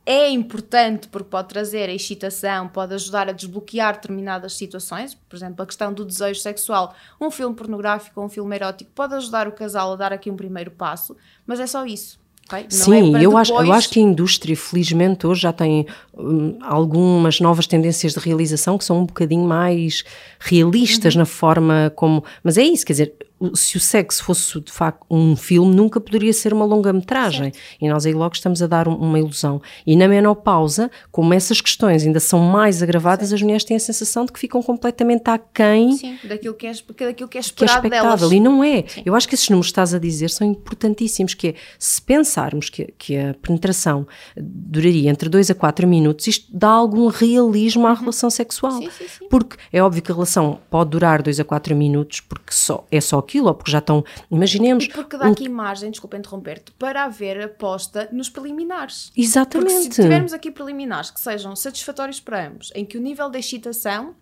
É 0.06 0.30
importante 0.30 1.10
porque 1.10 1.30
pode 1.30 1.50
trazer 1.50 1.90
a 1.90 1.94
excitação, 1.94 2.70
pode 2.70 2.94
ajudar 2.94 3.28
a 3.28 3.34
desbloquear 3.34 3.96
determinadas 3.96 4.56
situações, 4.56 5.14
por 5.14 5.36
exemplo, 5.36 5.62
a 5.62 5.66
questão 5.66 5.94
do 5.94 6.06
desejo 6.06 6.40
sexual. 6.40 6.96
Um 7.20 7.30
filme 7.30 7.56
pornográfico 7.56 8.20
ou 8.22 8.26
um 8.26 8.30
filme 8.30 8.56
erótico 8.56 8.90
pode 8.96 9.14
ajudar 9.16 9.50
o 9.50 9.52
casal 9.52 9.92
a 9.92 9.96
dar 9.98 10.14
aqui 10.14 10.32
um 10.32 10.36
primeiro 10.38 10.72
passo, 10.72 11.16
mas 11.46 11.60
é 11.60 11.68
só 11.68 11.86
isso. 11.86 12.21
Okay? 12.52 12.66
Sim, 12.70 13.16
é 13.16 13.20
eu, 13.20 13.30
depois... 13.30 13.50
acho, 13.50 13.54
eu 13.54 13.72
acho 13.72 13.90
que 13.90 14.00
a 14.00 14.04
indústria, 14.04 14.58
felizmente, 14.58 15.26
hoje 15.26 15.42
já 15.42 15.54
tem 15.54 15.86
um, 16.14 16.58
algumas 16.62 17.40
novas 17.40 17.66
tendências 17.66 18.14
de 18.14 18.20
realização 18.20 18.78
que 18.78 18.84
são 18.84 19.00
um 19.00 19.06
bocadinho 19.06 19.48
mais 19.48 20.04
realistas 20.40 21.16
uhum. 21.16 21.20
na 21.20 21.26
forma 21.26 21.92
como. 21.96 22.24
Mas 22.44 22.58
é 22.58 22.64
isso, 22.64 22.86
quer 22.86 22.94
dizer, 22.94 23.14
se 23.54 23.78
o 23.78 23.80
sexo 23.80 24.24
fosse 24.24 24.60
de 24.62 24.72
facto 24.72 25.06
um 25.10 25.36
filme, 25.36 25.74
nunca 25.74 26.00
poderia 26.00 26.34
ser 26.34 26.54
uma 26.54 26.66
longa-metragem. 26.66 27.52
E 27.80 27.90
nós 27.90 28.06
aí 28.06 28.14
logo 28.14 28.36
estamos 28.36 28.62
a 28.62 28.68
dar 28.68 28.88
um, 28.88 28.96
uma 28.96 29.20
ilusão. 29.20 29.62
E 29.86 29.96
na 29.96 30.08
menopausa, 30.08 30.92
como 31.12 31.34
essas 31.34 31.60
questões 31.62 32.04
ainda 32.04 32.20
são 32.20 32.40
mais 32.40 32.84
agravadas, 32.84 33.30
certo. 33.30 33.40
as 33.40 33.42
mulheres 33.42 33.64
têm 33.64 33.78
a 33.78 33.80
sensação 33.80 34.26
de 34.26 34.32
que 34.32 34.40
ficam 34.40 34.62
completamente 34.62 35.30
aquém 35.30 35.94
Sim, 35.98 36.18
daquilo 36.24 36.54
que 36.54 36.68
é, 36.68 36.74
daquilo 37.00 37.30
que 37.30 37.38
é 37.38 37.42
esperado 37.42 37.82
que 37.82 37.88
é 37.88 37.90
delas. 37.90 38.22
E 38.32 38.40
não 38.40 38.64
é. 38.64 38.84
Sim. 38.88 39.04
Eu 39.06 39.16
acho 39.16 39.28
que 39.28 39.36
esses 39.36 39.50
números 39.50 39.68
que 39.68 39.72
estás 39.72 39.94
a 39.94 40.00
dizer 40.00 40.30
são 40.30 40.46
importantíssimos, 40.48 41.34
que 41.34 41.50
é, 41.50 41.56
se 41.80 42.02
pensarmos 42.02 42.70
que, 42.70 42.94
que 42.98 43.18
a 43.18 43.34
penetração 43.42 44.08
duraria 44.38 45.10
entre 45.10 45.30
2 45.30 45.52
a 45.52 45.56
4 45.56 45.88
minutos, 45.88 46.28
isto 46.28 46.48
dá 46.52 46.70
algum 46.70 47.08
realismo 47.08 47.88
à 47.88 47.92
uhum. 47.92 47.96
relação 47.96 48.30
sexual. 48.30 48.78
Sim, 48.78 48.90
sim, 48.90 49.28
porque 49.30 49.58
é 49.72 49.82
óbvio 49.82 50.02
que 50.02 50.12
a 50.12 50.16
relação 50.16 50.60
pode 50.70 50.92
durar 50.92 51.22
2 51.22 51.40
a 51.40 51.44
4 51.44 51.76
minutos, 51.76 52.20
porque 52.20 52.52
só, 52.54 52.86
é 52.92 53.02
só 53.02 53.22
aquilo, 53.32 53.48
ou 53.48 53.56
porque 53.56 53.72
já 53.72 53.80
estão, 53.80 54.04
imaginemos... 54.30 54.84
E 54.84 54.90
porque 54.90 55.18
dá 55.18 55.28
aqui 55.28 55.46
imagem, 55.46 55.90
desculpa 55.90 56.18
interromper-te, 56.18 56.72
para 56.74 57.06
haver 57.06 57.42
aposta 57.42 58.10
nos 58.12 58.30
preliminares. 58.30 59.12
Exatamente. 59.16 59.72
Porque 59.72 59.94
se 59.94 60.02
tivermos 60.02 60.34
aqui 60.34 60.52
preliminares 60.52 61.10
que 61.10 61.22
sejam 61.22 61.56
satisfatórios 61.56 62.20
para 62.20 62.48
ambos, 62.48 62.72
em 62.76 62.86
que 62.86 62.98
o 62.98 63.02
nível 63.02 63.30
de 63.30 63.40
excitação 63.40 64.16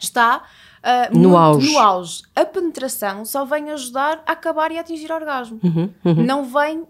está 0.00 0.44
uh, 0.82 1.18
no, 1.18 1.36
auge. 1.36 1.72
no 1.72 1.78
auge. 1.78 2.22
A 2.34 2.44
penetração 2.44 3.24
só 3.24 3.44
vem 3.44 3.70
ajudar 3.70 4.22
a 4.26 4.32
acabar 4.32 4.70
e 4.72 4.78
a 4.78 4.80
atingir 4.80 5.10
o 5.10 5.14
orgasmo. 5.14 5.60
Uhum, 5.62 5.90
uhum. 6.04 6.24
Não 6.24 6.44
vem. 6.44 6.84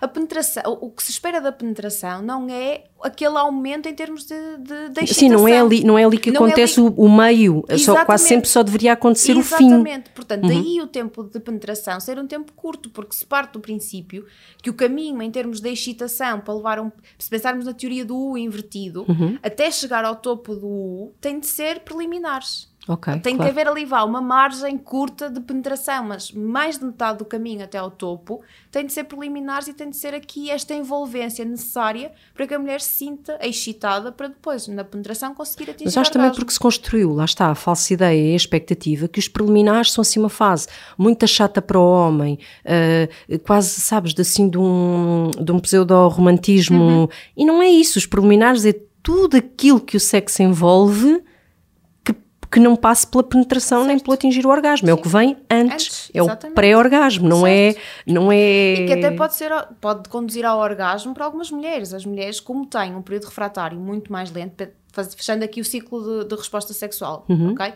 A 0.00 0.08
penetração, 0.08 0.78
o 0.80 0.90
que 0.90 1.02
se 1.02 1.10
espera 1.10 1.40
da 1.40 1.52
penetração 1.52 2.22
não 2.22 2.48
é 2.48 2.84
aquele 3.02 3.36
aumento 3.36 3.86
em 3.86 3.94
termos 3.94 4.24
de, 4.24 4.34
de, 4.58 4.88
de 4.88 5.04
excitação. 5.04 5.14
Sim, 5.14 5.28
não 5.28 5.46
é 5.46 5.60
ali, 5.60 5.84
não 5.84 5.98
é 5.98 6.04
ali 6.04 6.16
que 6.16 6.30
não 6.30 6.46
é 6.46 6.48
acontece 6.48 6.80
é 6.80 6.82
ali... 6.82 6.94
o, 6.96 7.02
o, 7.02 7.12
meio, 7.14 7.64
só, 7.78 8.04
quase 8.04 8.26
sempre 8.26 8.48
só 8.48 8.62
deveria 8.62 8.94
acontecer 8.94 9.36
Exatamente. 9.36 9.54
o 9.54 9.58
fim. 9.58 9.66
Exatamente, 9.66 10.10
portanto, 10.10 10.42
uhum. 10.44 10.48
daí 10.48 10.80
o 10.80 10.86
tempo 10.86 11.22
de 11.22 11.38
penetração 11.38 12.00
ser 12.00 12.18
um 12.18 12.26
tempo 12.26 12.52
curto, 12.54 12.88
porque 12.88 13.14
se 13.14 13.26
parte 13.26 13.52
do 13.52 13.60
princípio 13.60 14.24
que 14.62 14.70
o 14.70 14.74
caminho 14.74 15.20
em 15.20 15.30
termos 15.30 15.60
de 15.60 15.68
excitação 15.70 16.40
para 16.40 16.54
levar 16.54 16.80
um. 16.80 16.90
Se 17.18 17.28
pensarmos 17.28 17.66
na 17.66 17.74
teoria 17.74 18.04
do 18.04 18.16
U 18.16 18.38
invertido, 18.38 19.04
uhum. 19.06 19.38
até 19.42 19.70
chegar 19.70 20.04
ao 20.04 20.16
topo 20.16 20.54
do 20.54 20.66
U, 20.66 21.14
tem 21.20 21.38
de 21.38 21.46
ser 21.46 21.80
preliminares. 21.80 22.72
Okay, 22.86 23.18
tem 23.20 23.36
claro. 23.36 23.52
que 23.52 23.60
haver 23.60 23.70
ali 23.70 23.84
vá, 23.86 24.04
uma 24.04 24.20
margem 24.20 24.76
curta 24.76 25.30
de 25.30 25.40
penetração, 25.40 26.04
mas 26.04 26.30
mais 26.30 26.78
de 26.78 26.84
metade 26.84 27.18
do 27.18 27.24
caminho 27.24 27.64
até 27.64 27.78
ao 27.78 27.90
topo 27.90 28.42
tem 28.70 28.84
de 28.84 28.92
ser 28.92 29.04
preliminares 29.04 29.68
e 29.68 29.72
tem 29.72 29.88
de 29.88 29.96
ser 29.96 30.14
aqui 30.14 30.50
esta 30.50 30.74
envolvência 30.74 31.44
necessária 31.46 32.12
para 32.34 32.46
que 32.46 32.52
a 32.52 32.58
mulher 32.58 32.82
se 32.82 32.94
sinta 32.94 33.38
excitada 33.40 34.12
para 34.12 34.28
depois, 34.28 34.68
na 34.68 34.84
penetração, 34.84 35.34
conseguir 35.34 35.70
atingir 35.70 35.86
Mas 35.86 35.96
acho 35.96 36.12
também 36.12 36.30
porque 36.30 36.52
se 36.52 36.60
construiu, 36.60 37.14
lá 37.14 37.24
está, 37.24 37.48
a 37.48 37.54
falsa 37.54 37.94
ideia 37.94 38.30
e 38.30 38.32
a 38.34 38.36
expectativa 38.36 39.08
que 39.08 39.18
os 39.18 39.28
preliminares 39.28 39.90
são 39.90 40.02
assim 40.02 40.20
uma 40.20 40.28
fase 40.28 40.68
muito 40.98 41.26
chata 41.26 41.62
para 41.62 41.78
o 41.78 41.90
homem, 41.90 42.38
uh, 42.66 43.38
quase, 43.40 43.80
sabes, 43.80 44.12
de, 44.12 44.20
assim, 44.20 44.48
de 44.48 44.58
um, 44.58 45.30
de 45.42 45.52
um 45.52 45.58
pseudo-romantismo. 45.58 46.82
Uhum. 46.82 47.08
E 47.34 47.46
não 47.46 47.62
é 47.62 47.68
isso, 47.68 47.98
os 47.98 48.04
preliminares 48.04 48.66
é 48.66 48.74
tudo 49.02 49.36
aquilo 49.36 49.80
que 49.80 49.96
o 49.96 50.00
sexo 50.00 50.42
envolve 50.42 51.22
que 52.54 52.60
não 52.60 52.76
passe 52.76 53.04
pela 53.04 53.24
penetração 53.24 53.78
certo. 53.78 53.88
nem 53.88 53.98
pelo 53.98 54.14
atingir 54.14 54.46
o 54.46 54.48
orgasmo. 54.48 54.86
Sim. 54.86 54.92
É 54.92 54.94
o 54.94 54.96
que 54.96 55.08
vem 55.08 55.36
antes. 55.50 55.72
antes 55.74 56.10
é 56.14 56.22
o 56.22 56.52
pré-orgasmo, 56.52 57.28
não 57.28 57.44
é, 57.44 57.74
não 58.06 58.30
é. 58.30 58.74
E 58.74 58.86
que 58.86 58.92
até 58.92 59.10
pode, 59.10 59.34
ser, 59.34 59.50
pode 59.80 60.08
conduzir 60.08 60.44
ao 60.46 60.60
orgasmo 60.60 61.12
para 61.12 61.24
algumas 61.24 61.50
mulheres. 61.50 61.92
As 61.92 62.06
mulheres, 62.06 62.38
como 62.38 62.64
têm 62.64 62.94
um 62.94 63.02
período 63.02 63.24
refratário 63.24 63.76
muito 63.76 64.12
mais 64.12 64.30
lento, 64.30 64.68
fechando 65.16 65.44
aqui 65.44 65.60
o 65.60 65.64
ciclo 65.64 66.22
de, 66.22 66.28
de 66.28 66.36
resposta 66.36 66.72
sexual, 66.72 67.26
uhum. 67.28 67.54
ok? 67.54 67.74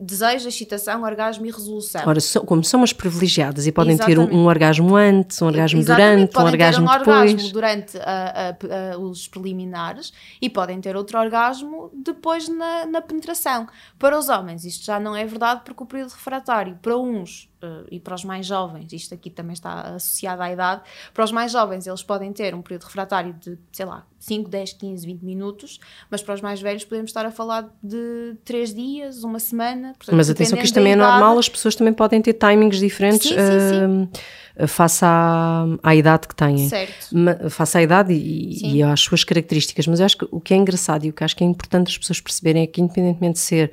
Desejo, 0.00 0.48
excitação, 0.48 1.02
orgasmo 1.02 1.44
e 1.44 1.50
resolução. 1.50 2.02
Ora, 2.06 2.20
so, 2.20 2.40
como 2.42 2.62
são 2.62 2.82
as 2.82 2.92
privilegiadas 2.92 3.66
e 3.66 3.72
podem 3.72 3.94
Exatamente. 3.94 4.28
ter 4.28 4.34
um, 4.34 4.42
um, 4.42 4.46
orgasmo 4.46 4.94
antes, 4.94 5.42
um 5.42 5.46
orgasmo 5.46 5.80
Exatamente. 5.80 6.14
durante, 6.14 6.32
podem 6.32 6.48
um 6.48 6.52
orgasmo 6.52 6.86
ter 6.86 6.94
um 6.94 6.98
depois. 6.98 7.30
orgasmo 7.30 7.52
durante 7.52 7.98
a, 7.98 8.02
a, 8.02 8.94
a, 8.94 8.98
os 8.98 9.26
preliminares 9.26 10.12
e 10.40 10.48
podem 10.48 10.80
ter 10.80 10.96
outro 10.96 11.18
orgasmo 11.18 11.90
depois 11.92 12.48
na, 12.48 12.86
na 12.86 13.00
penetração. 13.00 13.66
Para 13.98 14.16
os 14.16 14.28
homens 14.28 14.64
isto 14.64 14.84
já 14.84 15.00
não 15.00 15.16
é 15.16 15.24
verdade 15.24 15.62
porque 15.64 15.82
o 15.82 15.86
período 15.86 16.10
refratário 16.10 16.78
para 16.80 16.96
uns 16.96 17.48
uh, 17.66 17.86
e 17.90 17.98
para 17.98 18.14
os 18.14 18.24
mais 18.24 18.46
jovens, 18.46 18.92
isto 18.92 19.14
aqui 19.14 19.30
também 19.30 19.52
está 19.52 19.80
associado 19.94 20.42
à 20.42 20.52
idade, 20.52 20.82
para 21.12 21.24
os 21.24 21.32
mais 21.32 21.52
jovens 21.52 21.86
eles 21.86 22.02
podem 22.02 22.32
ter 22.32 22.54
um 22.54 22.62
período 22.62 22.84
refratário 22.84 23.34
de, 23.34 23.58
sei 23.72 23.86
lá, 23.86 24.06
5, 24.18 24.50
10, 24.50 24.72
15, 24.72 25.06
20 25.06 25.22
minutos, 25.22 25.78
mas 26.10 26.22
para 26.22 26.34
os 26.34 26.40
mais 26.40 26.60
velhos 26.60 26.84
podemos 26.84 27.10
estar 27.10 27.24
a 27.24 27.30
falar 27.30 27.68
de 27.82 28.34
3 28.44 28.74
dias, 28.74 29.22
uma 29.22 29.38
semana. 29.38 29.94
Portanto, 29.96 30.16
mas 30.16 30.28
atenção 30.28 30.58
que 30.58 30.64
isto 30.64 30.74
também 30.74 30.92
é 30.92 30.96
idade, 30.96 31.12
normal, 31.12 31.38
as 31.38 31.48
pessoas 31.48 31.76
também 31.76 31.92
podem 31.92 32.20
ter 32.20 32.32
timings 32.32 32.78
diferentes. 32.78 33.28
Sim, 33.28 33.34
sim, 33.34 33.38
sim. 33.38 34.62
Uh, 34.62 34.66
face 34.66 35.04
à, 35.04 35.66
à 35.82 35.94
idade 35.94 36.26
que 36.26 36.34
têm, 36.34 36.66
certo. 36.66 37.14
face 37.50 37.76
à 37.76 37.82
idade 37.82 38.14
e, 38.14 38.76
e, 38.76 38.82
às 38.82 39.00
suas 39.00 39.22
características. 39.22 39.86
Mas 39.86 40.00
eu 40.00 40.06
acho 40.06 40.16
que 40.16 40.26
o 40.30 40.40
que 40.40 40.54
é 40.54 40.56
engraçado 40.56 41.04
e 41.04 41.10
o 41.10 41.12
que 41.12 41.22
acho 41.22 41.36
que 41.36 41.44
é 41.44 41.46
importante 41.46 41.88
as 41.88 41.98
pessoas 41.98 42.20
perceberem 42.20 42.62
é 42.62 42.66
que, 42.66 42.80
independentemente 42.80 43.34
de 43.34 43.40
ser 43.40 43.72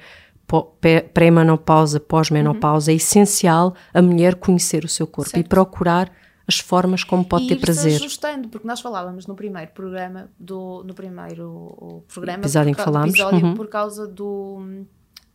pré-menopausa, 1.13 1.99
pós-menopausa, 1.99 2.91
uhum. 2.91 2.93
é 2.93 2.97
essencial 2.97 3.75
a 3.93 4.01
mulher 4.01 4.36
conhecer 4.36 4.84
o 4.84 4.89
seu 4.89 5.08
corpo 5.08 5.32
certo. 5.32 5.45
e 5.45 5.47
procurar 5.47 6.12
as 6.47 6.60
formas 6.60 7.03
como 7.03 7.23
pode 7.23 7.45
e 7.45 7.47
ter 7.49 7.56
prazer. 7.56 7.95
ajustando, 7.95 8.49
porque 8.49 8.67
nós 8.67 8.82
falávamos 8.82 9.25
no 9.25 9.36
primeiro 9.36 9.71
programa, 9.71 10.29
do, 10.38 10.84
no 10.84 10.93
primeiro 10.93 12.03
programa, 12.13 12.39
episódio 12.43 12.69
em 12.69 12.73
que 12.73 12.84
falámos, 12.84 13.13
episódio 13.13 13.45
uhum. 13.45 13.53
por 13.53 13.67
causa 13.67 14.06
do, 14.06 14.86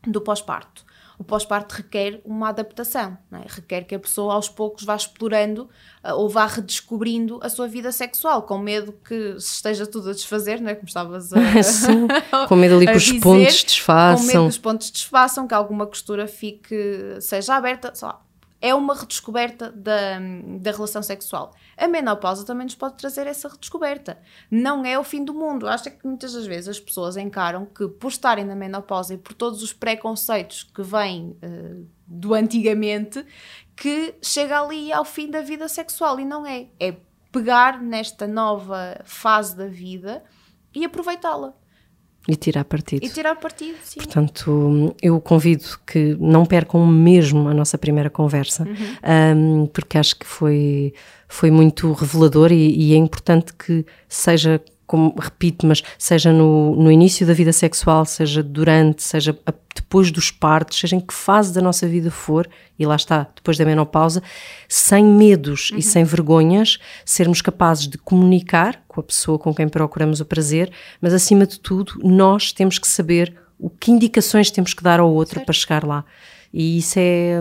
do 0.07 0.21
pós-parto 0.21 0.87
o 1.19 1.25
pós-parto 1.25 1.75
requer 1.75 2.21
uma 2.25 2.51
adaptação, 2.51 3.19
é? 3.33 3.43
requer 3.49 3.83
que 3.83 3.95
a 3.95 3.99
pessoa 3.99 4.35
aos 4.35 4.49
poucos 4.49 4.85
vá 4.85 4.95
explorando 4.95 5.69
uh, 6.05 6.15
ou 6.15 6.29
vá 6.29 6.47
redescobrindo 6.47 7.41
a 7.43 7.49
sua 7.49 7.67
vida 7.67 7.91
sexual, 7.91 8.43
com 8.43 8.57
medo 8.57 8.95
que 9.05 9.33
se 9.41 9.55
esteja 9.55 9.85
tudo 9.85 10.11
a 10.11 10.13
desfazer, 10.13 10.61
não 10.61 10.71
é? 10.71 10.77
como 10.77 10.87
estavas 10.87 11.33
a, 11.33 11.39
Sim, 11.63 12.07
com 12.49 12.55
medo 12.55 12.77
ali 12.77 12.87
que 12.87 12.93
os 12.93 13.03
dizer, 13.03 13.21
pontos 13.21 13.65
desfaçam. 13.65 14.27
Com 14.27 14.27
medo 14.27 14.43
que 14.43 14.49
os 14.49 14.59
pontos 14.59 14.91
desfaçam, 14.93 15.49
que 15.49 15.55
alguma 15.55 15.87
costura 15.89 16.29
fique, 16.29 16.77
seja 17.21 17.57
aberta, 17.57 17.93
sei 17.95 18.07
lá, 18.07 18.21
é 18.61 18.75
uma 18.75 18.94
redescoberta 18.94 19.71
da, 19.71 20.18
da 20.59 20.73
relação 20.73 21.03
sexual. 21.03 21.55
A 21.77 21.87
menopausa 21.87 22.44
também 22.44 22.64
nos 22.64 22.75
pode 22.75 22.97
trazer 22.97 23.27
essa 23.27 23.49
redescoberta. 23.49 24.18
Não 24.51 24.85
é 24.85 24.99
o 24.99 25.05
fim 25.05 25.25
do 25.25 25.33
mundo. 25.33 25.68
Acho 25.68 25.90
que 25.90 26.07
muitas 26.07 26.33
das 26.33 26.44
vezes 26.47 26.68
as 26.68 26.81
pessoas 26.81 27.16
encaram 27.16 27.66
que, 27.66 27.87
por 27.87 28.09
estarem 28.09 28.44
na 28.44 28.57
menopausa 28.57 29.14
e 29.14 29.18
por 29.18 29.33
todos 29.33 29.62
os 29.62 29.73
preconceitos 29.73 30.64
que 30.64 30.83
vêm 30.83 31.37
uh, 31.42 31.87
do 32.07 32.35
antigamente, 32.35 33.25
que 33.77 34.16
chega 34.21 34.61
ali 34.61 34.92
ao 34.92 35.05
fim 35.05 35.31
da 35.31 35.40
vida 35.40 35.68
sexual. 35.68 36.18
E 36.18 36.25
não 36.25 36.44
é. 36.44 36.66
É 36.81 36.97
pegar 37.31 37.81
nesta 37.81 38.27
nova 38.27 39.01
fase 39.05 39.57
da 39.57 39.68
vida 39.68 40.25
e 40.75 40.85
aproveitá-la. 40.85 41.55
E 42.29 42.37
tirar 42.37 42.64
partido. 42.64 43.03
E 43.05 43.09
tirar 43.09 43.35
partido, 43.37 43.77
sim. 43.83 43.97
Portanto, 43.97 44.95
eu 45.01 45.19
convido 45.19 45.64
que 45.87 46.14
não 46.21 46.45
percam 46.45 46.87
mesmo 46.87 47.49
a 47.49 47.55
nossa 47.55 47.79
primeira 47.79 48.11
conversa, 48.11 48.64
uhum. 48.64 49.62
um, 49.62 49.67
porque 49.67 49.97
acho 49.97 50.14
que 50.14 50.27
foi, 50.27 50.93
foi 51.27 51.51
muito 51.51 51.91
revelador 51.93 52.53
e, 52.53 52.77
e 52.77 52.93
é 52.93 52.97
importante 52.97 53.55
que 53.55 53.87
seja 54.07 54.61
como 54.88 55.14
repito, 55.20 55.66
mas 55.66 55.83
seja 55.98 56.33
no, 56.33 56.74
no 56.74 56.90
início 56.90 57.27
da 57.27 57.35
vida 57.35 57.53
sexual, 57.53 58.07
seja 58.07 58.42
durante, 58.42 59.03
seja 59.03 59.38
depois 59.74 60.11
dos 60.11 60.31
partos, 60.31 60.81
seja 60.81 60.96
em 60.96 61.01
que 61.01 61.12
fase 61.12 61.53
da 61.53 61.61
nossa 61.61 61.87
vida 61.87 62.11
for, 62.11 62.48
e 62.79 62.87
lá 62.87 62.96
está, 62.96 63.29
depois 63.37 63.59
da 63.59 63.66
menopausa, 63.66 64.22
sem 64.66 65.05
medos 65.05 65.70
uhum. 65.70 65.79
e 65.79 65.83
sem 65.83 66.05
vergonhas, 66.05 66.79
sermos 67.05 67.42
capazes 67.42 67.87
de 67.87 67.98
comunicar 67.98 68.83
com 68.88 68.98
a 68.98 69.05
pessoa 69.05 69.38
com 69.38 69.55
quem 69.55 69.68
procuramos 69.68 70.20
o 70.20 70.24
prazer, 70.24 70.72
mas 71.03 71.12
acima 71.12 71.46
de 71.46 71.61
tudo, 71.61 72.01
nós 72.03 72.51
temos 72.51 72.79
que 72.79 72.88
saber 72.88 73.37
o 73.59 73.68
que 73.68 73.90
indicações 73.90 74.51
temos 74.51 74.72
que 74.72 74.83
dar 74.83 75.01
ao 75.01 75.12
outro 75.12 75.35
certo. 75.35 75.46
para 75.46 75.53
chegar 75.53 75.85
lá. 75.85 76.03
E 76.51 76.79
isso 76.79 76.98
é, 76.98 77.40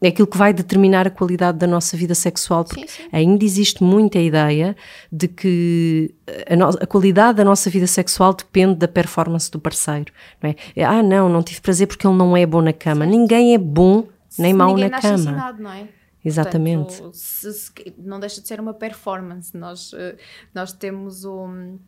é 0.00 0.08
aquilo 0.08 0.26
que 0.26 0.36
vai 0.36 0.52
determinar 0.52 1.06
a 1.06 1.10
qualidade 1.10 1.58
da 1.58 1.66
nossa 1.66 1.96
vida 1.96 2.14
sexual, 2.14 2.64
porque 2.64 2.86
sim, 2.86 3.04
sim. 3.04 3.08
ainda 3.12 3.44
existe 3.44 3.82
muita 3.82 4.18
ideia 4.18 4.76
de 5.10 5.28
que 5.28 6.14
a, 6.48 6.56
no, 6.56 6.68
a, 6.68 6.86
qualidade 6.86 7.38
da 7.38 7.44
nossa 7.44 7.70
vida 7.70 7.86
sexual 7.86 8.34
depende 8.34 8.74
da 8.74 8.88
performance 8.88 9.50
do 9.50 9.58
parceiro. 9.58 10.12
Não 10.42 10.50
é? 10.50 10.84
Ah, 10.84 11.02
não, 11.02 11.28
não 11.28 11.42
tive 11.42 11.60
prazer 11.60 11.86
porque 11.86 12.06
ele 12.06 12.16
não 12.16 12.36
é 12.36 12.44
bom 12.44 12.60
na 12.60 12.72
cama. 12.72 13.06
Ninguém 13.06 13.54
é 13.54 13.58
bom 13.58 14.06
nem 14.38 14.52
se 14.52 14.56
mau 14.56 14.76
na 14.76 14.90
cama. 14.90 15.14
Ensinado, 15.14 15.62
não 15.62 15.72
é? 15.72 15.88
Exatamente. 16.24 16.96
Portanto, 16.96 17.14
se, 17.14 17.52
se, 17.52 17.72
não 17.98 18.18
deixa 18.18 18.40
de 18.40 18.48
ser 18.48 18.58
uma 18.58 18.72
performance. 18.72 19.56
Nós, 19.56 19.92
eh, 19.92 20.16
nós 20.54 20.72
temos 20.72 21.24
um. 21.24 21.78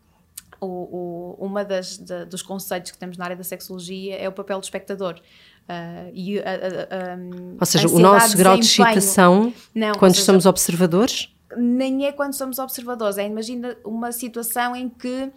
O, 0.59 0.67
o, 0.67 1.37
uma 1.39 1.65
das 1.65 1.99
dos 2.31 2.41
conceitos 2.41 2.91
que 2.91 2.97
temos 2.97 3.19
na 3.19 3.25
área 3.25 3.37
da 3.37 3.45
sexologia 3.45 4.17
é 4.17 4.29
o 4.29 4.33
papel 4.33 4.59
do 4.59 4.65
espectador. 4.65 5.21
Uh, 5.69 6.11
e, 6.15 6.39
uh, 6.39 6.43
uh, 6.43 7.57
Ou 7.59 7.67
seja, 7.67 7.89
o 7.89 7.99
nosso 7.99 8.37
grau 8.37 8.57
de 8.57 8.65
excitação 8.65 9.53
não, 9.75 9.95
quando 9.95 10.15
seja, 10.15 10.27
somos 10.27 10.47
observadores? 10.47 11.35
Nem 11.57 12.07
é 12.07 12.13
quando 12.13 12.35
somos 12.35 12.59
observadores, 12.59 13.19
é 13.19 13.27
imagina 13.27 13.77
uma 13.85 14.13
situação 14.13 14.77
em 14.77 14.89
que 14.89 15.31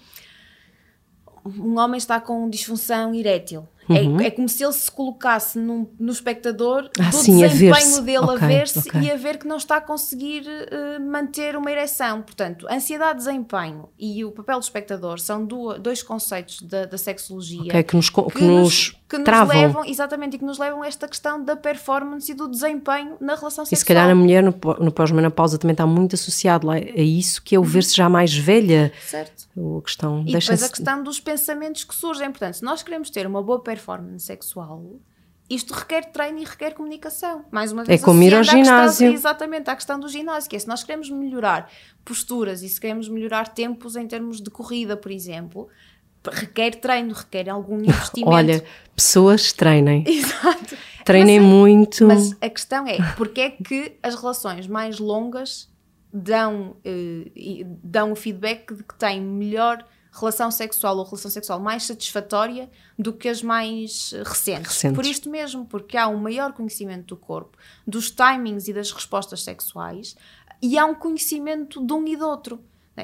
um 1.46 1.80
homem 1.80 1.98
está 1.98 2.20
com 2.20 2.48
disfunção 2.50 3.14
erétil 3.16 3.68
uhum. 3.90 4.20
É, 4.20 4.28
é, 4.28 4.32
como 4.32 4.48
se 4.48 4.64
ele 4.64 4.74
se 4.74 4.92
colocasse 4.92 5.58
no, 5.58 5.90
no 6.00 6.12
espectador 6.12 6.90
ah, 7.00 7.10
do 7.10 7.18
sim, 7.18 7.40
desempenho 7.40 8.02
dele 8.02 8.20
okay, 8.20 8.36
a 8.36 8.48
ver-se 8.48 8.80
okay. 8.80 9.02
e 9.02 9.12
a 9.12 9.16
ver 9.16 9.38
que 9.38 9.48
não 9.48 9.58
está 9.58 9.78
a 9.78 9.82
conseguir 9.82 10.44
uh, 10.44 11.02
manter 11.02 11.56
uma 11.56 11.72
ereção. 11.72 12.22
Portanto, 12.22 12.68
ansiedade, 12.70 13.20
desempenho 13.20 13.90
e 13.98 14.24
o 14.24 14.32
papel 14.32 14.60
do 14.60 14.64
espectador 14.64 15.20
são 15.20 15.46
do, 15.46 15.78
dois 15.78 16.04
conceitos 16.04 16.62
da, 16.62 16.86
da 16.86 16.98
sexologia 16.98 17.62
okay, 17.62 17.84
que 17.84 17.96
nos, 17.96 18.10
que, 18.10 18.22
que 18.22 18.44
nos, 18.44 18.96
que 19.10 19.18
nos 19.18 19.48
levam, 19.50 19.86
exatamente, 19.86 20.36
e 20.36 20.40
que 20.40 20.46
nos 20.46 20.58
levam 20.58 20.84
a 20.84 20.88
esta 20.88 21.08
questão 21.08 21.44
da 21.44 21.56
performance 21.56 22.32
e 22.32 22.36
do 22.36 22.48
desempenho 22.48 23.18
na 23.20 23.36
relação 23.36 23.66
sexual. 23.66 23.74
E 23.74 23.78
se 23.78 23.86
calhar 23.86 24.10
a 24.10 24.16
mulher 24.16 24.44
no, 24.44 24.54
no 24.80 24.92
pós-menopausa 24.92 25.58
também 25.58 25.74
está 25.74 25.86
muito 25.86 26.16
associado 26.16 26.70
a 26.70 26.78
isso, 26.80 27.42
que 27.42 27.56
é 27.56 27.60
o 27.60 27.62
uhum. 27.62 27.68
ver-se 27.68 27.96
já 27.96 28.08
mais 28.08 28.36
velha. 28.36 28.92
Certo. 29.06 29.49
A 29.60 29.82
questão, 29.82 30.22
e 30.22 30.34
depois 30.34 30.64
a 30.64 30.70
questão 30.70 31.04
dos 31.04 31.20
pensamentos 31.20 31.84
que 31.84 31.96
surgem. 31.96 32.30
Portanto, 32.32 32.56
se 32.56 32.64
nós 32.64 32.82
queremos 32.82 33.10
ter 33.10 33.28
uma 33.28 33.42
boa 33.42 33.62
performance 33.62 34.26
sexual, 34.26 35.00
isto 35.50 35.74
requer 35.74 36.12
treino 36.12 36.40
e 36.40 36.46
requer 36.46 36.74
comunicação. 36.74 37.44
Mais 37.52 37.72
uma 37.72 37.84
vez, 37.84 38.02
é 38.02 38.06
como 38.06 38.22
ir 38.22 38.36
ao 38.36 38.44
ginásio. 38.44 39.08
Questão, 39.10 39.14
exatamente, 39.14 39.70
à 39.70 39.76
questão 39.76 40.00
do 40.00 40.08
ginásio, 40.08 40.50
que 40.50 40.56
é 40.56 40.60
se 40.60 40.68
nós 40.68 40.84
queremos 40.84 41.10
melhorar 41.10 41.72
posturas 42.06 42.62
e 42.62 42.70
se 42.70 42.80
queremos 42.80 43.10
melhorar 43.10 43.48
tempos 43.48 43.96
em 43.96 44.08
termos 44.08 44.40
de 44.40 44.50
corrida, 44.52 44.96
por 44.96 45.12
exemplo, 45.12 45.68
requer 46.32 46.76
treino, 46.76 47.14
requer 47.14 47.50
algum 47.50 47.80
investimento. 47.84 48.30
Olha, 48.30 48.64
pessoas 48.96 49.52
treinem. 49.52 50.04
Exato. 50.08 50.78
Treinem 51.04 51.40
mas, 51.40 51.50
muito. 51.50 52.06
Mas 52.06 52.38
a 52.40 52.50
questão 52.50 52.86
é, 52.86 52.98
porque 53.18 53.42
é 53.42 53.50
que 53.50 53.98
as 54.04 54.14
relações 54.14 54.68
mais 54.68 55.00
longas 55.00 55.68
dão, 56.12 56.76
eh, 56.84 57.66
dão 57.84 58.12
o 58.12 58.16
feedback 58.16 58.74
de 58.74 58.84
que 58.84 58.96
têm 58.96 59.22
melhor 59.22 59.86
relação 60.12 60.50
sexual 60.50 60.98
ou 60.98 61.04
relação 61.04 61.30
sexual 61.30 61.60
mais 61.60 61.84
satisfatória 61.84 62.70
do 62.98 63.14
que 63.14 63.30
as 63.30 63.44
mais 63.44 64.12
recentes. 64.26 64.74
recentes. 64.74 64.96
Por 64.96 65.06
isto 65.06 65.30
mesmo, 65.30 65.66
porque 65.66 65.96
há 65.96 66.08
um 66.08 66.18
maior 66.18 66.54
conhecimento 66.54 67.16
do 67.16 67.18
corpo, 67.18 67.58
dos 67.86 68.10
timings 68.10 68.68
e 68.68 68.74
das 68.74 68.92
respostas 68.92 69.44
sexuais, 69.44 70.16
e 70.62 70.78
há 70.78 70.86
um 70.86 70.96
conhecimento 70.96 71.86
de 71.86 71.94
um 71.94 72.06
e 72.08 72.18
do 72.18 72.28
outro. 72.28 72.60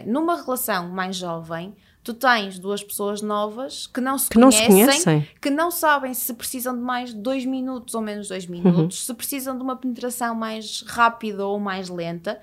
Numa 0.05 0.35
relação 0.35 0.89
mais 0.89 1.15
jovem, 1.15 1.73
tu 2.03 2.13
tens 2.13 2.59
duas 2.59 2.83
pessoas 2.83 3.21
novas 3.21 3.87
que 3.87 4.01
não 4.01 4.17
se, 4.17 4.27
que 4.29 4.37
conhecem, 4.37 4.69
não 4.69 4.91
se 4.91 5.03
conhecem, 5.05 5.29
que 5.41 5.49
não 5.49 5.71
sabem 5.71 6.13
se 6.13 6.33
precisam 6.33 6.75
de 6.75 6.81
mais 6.81 7.13
dois 7.13 7.45
minutos 7.45 7.95
ou 7.95 8.01
menos 8.01 8.27
dois 8.27 8.45
minutos, 8.45 8.99
uhum. 8.99 9.05
se 9.05 9.13
precisam 9.13 9.55
de 9.55 9.63
uma 9.63 9.77
penetração 9.77 10.35
mais 10.35 10.83
rápida 10.85 11.45
ou 11.45 11.59
mais 11.61 11.87
lenta 11.87 12.41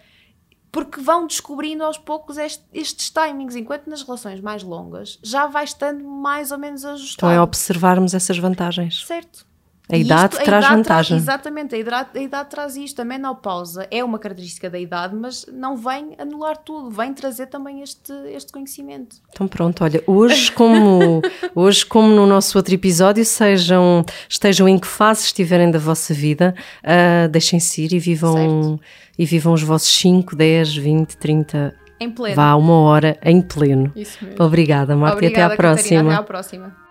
porque 0.72 1.02
vão 1.02 1.26
descobrindo 1.26 1.84
aos 1.84 1.98
poucos 1.98 2.38
este, 2.38 2.64
estes 2.72 3.10
timings, 3.10 3.54
enquanto 3.54 3.88
nas 3.88 4.02
relações 4.02 4.40
mais 4.40 4.62
longas 4.62 5.18
já 5.22 5.46
vai 5.46 5.64
estando 5.64 6.02
mais 6.02 6.50
ou 6.50 6.58
menos 6.58 6.82
ajustado. 6.84 7.30
Então 7.30 7.30
é 7.30 7.40
observarmos 7.40 8.14
essas 8.14 8.38
vantagens. 8.38 9.04
Certo. 9.06 9.51
A 9.92 9.96
idade 9.98 10.34
isto, 10.34 10.44
traz 10.44 10.64
a 10.64 10.68
idade 10.68 10.76
vantagem. 10.76 11.08
Traz, 11.10 11.22
exatamente, 11.22 11.74
a 11.74 11.78
idade, 11.78 12.08
a 12.18 12.22
idade 12.22 12.48
traz 12.48 12.76
isto. 12.76 13.02
A 13.02 13.04
menopausa 13.04 13.86
é 13.90 14.02
uma 14.02 14.18
característica 14.18 14.70
da 14.70 14.78
idade, 14.78 15.14
mas 15.14 15.44
não 15.52 15.76
vem 15.76 16.14
anular 16.18 16.56
tudo, 16.56 16.90
vem 16.90 17.12
trazer 17.12 17.46
também 17.46 17.82
este, 17.82 18.10
este 18.28 18.50
conhecimento. 18.50 19.16
Então 19.30 19.46
pronto, 19.46 19.84
olha, 19.84 20.02
hoje 20.06 20.50
como, 20.52 21.20
hoje 21.54 21.84
como 21.84 22.08
no 22.08 22.26
nosso 22.26 22.56
outro 22.56 22.72
episódio, 22.72 23.22
sejam, 23.22 24.02
estejam 24.26 24.66
em 24.66 24.78
que 24.78 24.86
fase 24.86 25.26
estiverem 25.26 25.70
da 25.70 25.78
vossa 25.78 26.14
vida, 26.14 26.54
uh, 26.82 27.28
deixem-se 27.28 27.82
ir 27.82 27.92
e 27.92 27.98
vivam, 27.98 28.80
e 29.18 29.26
vivam 29.26 29.52
os 29.52 29.62
vossos 29.62 29.94
5, 29.94 30.34
10, 30.34 30.74
20, 30.74 31.16
30 31.18 31.82
em 32.00 32.10
pleno. 32.10 32.34
Vá 32.34 32.54
uma 32.56 32.80
hora 32.80 33.16
em 33.22 33.40
pleno. 33.40 33.92
Isso 33.94 34.24
mesmo. 34.24 34.42
Obrigada, 34.42 34.96
Marta, 34.96 35.16
Obrigada, 35.16 35.40
e 35.40 35.44
até 35.44 35.54
à 35.54 35.56
próxima. 35.56 36.10
Até 36.12 36.20
à 36.20 36.22
próxima. 36.22 36.81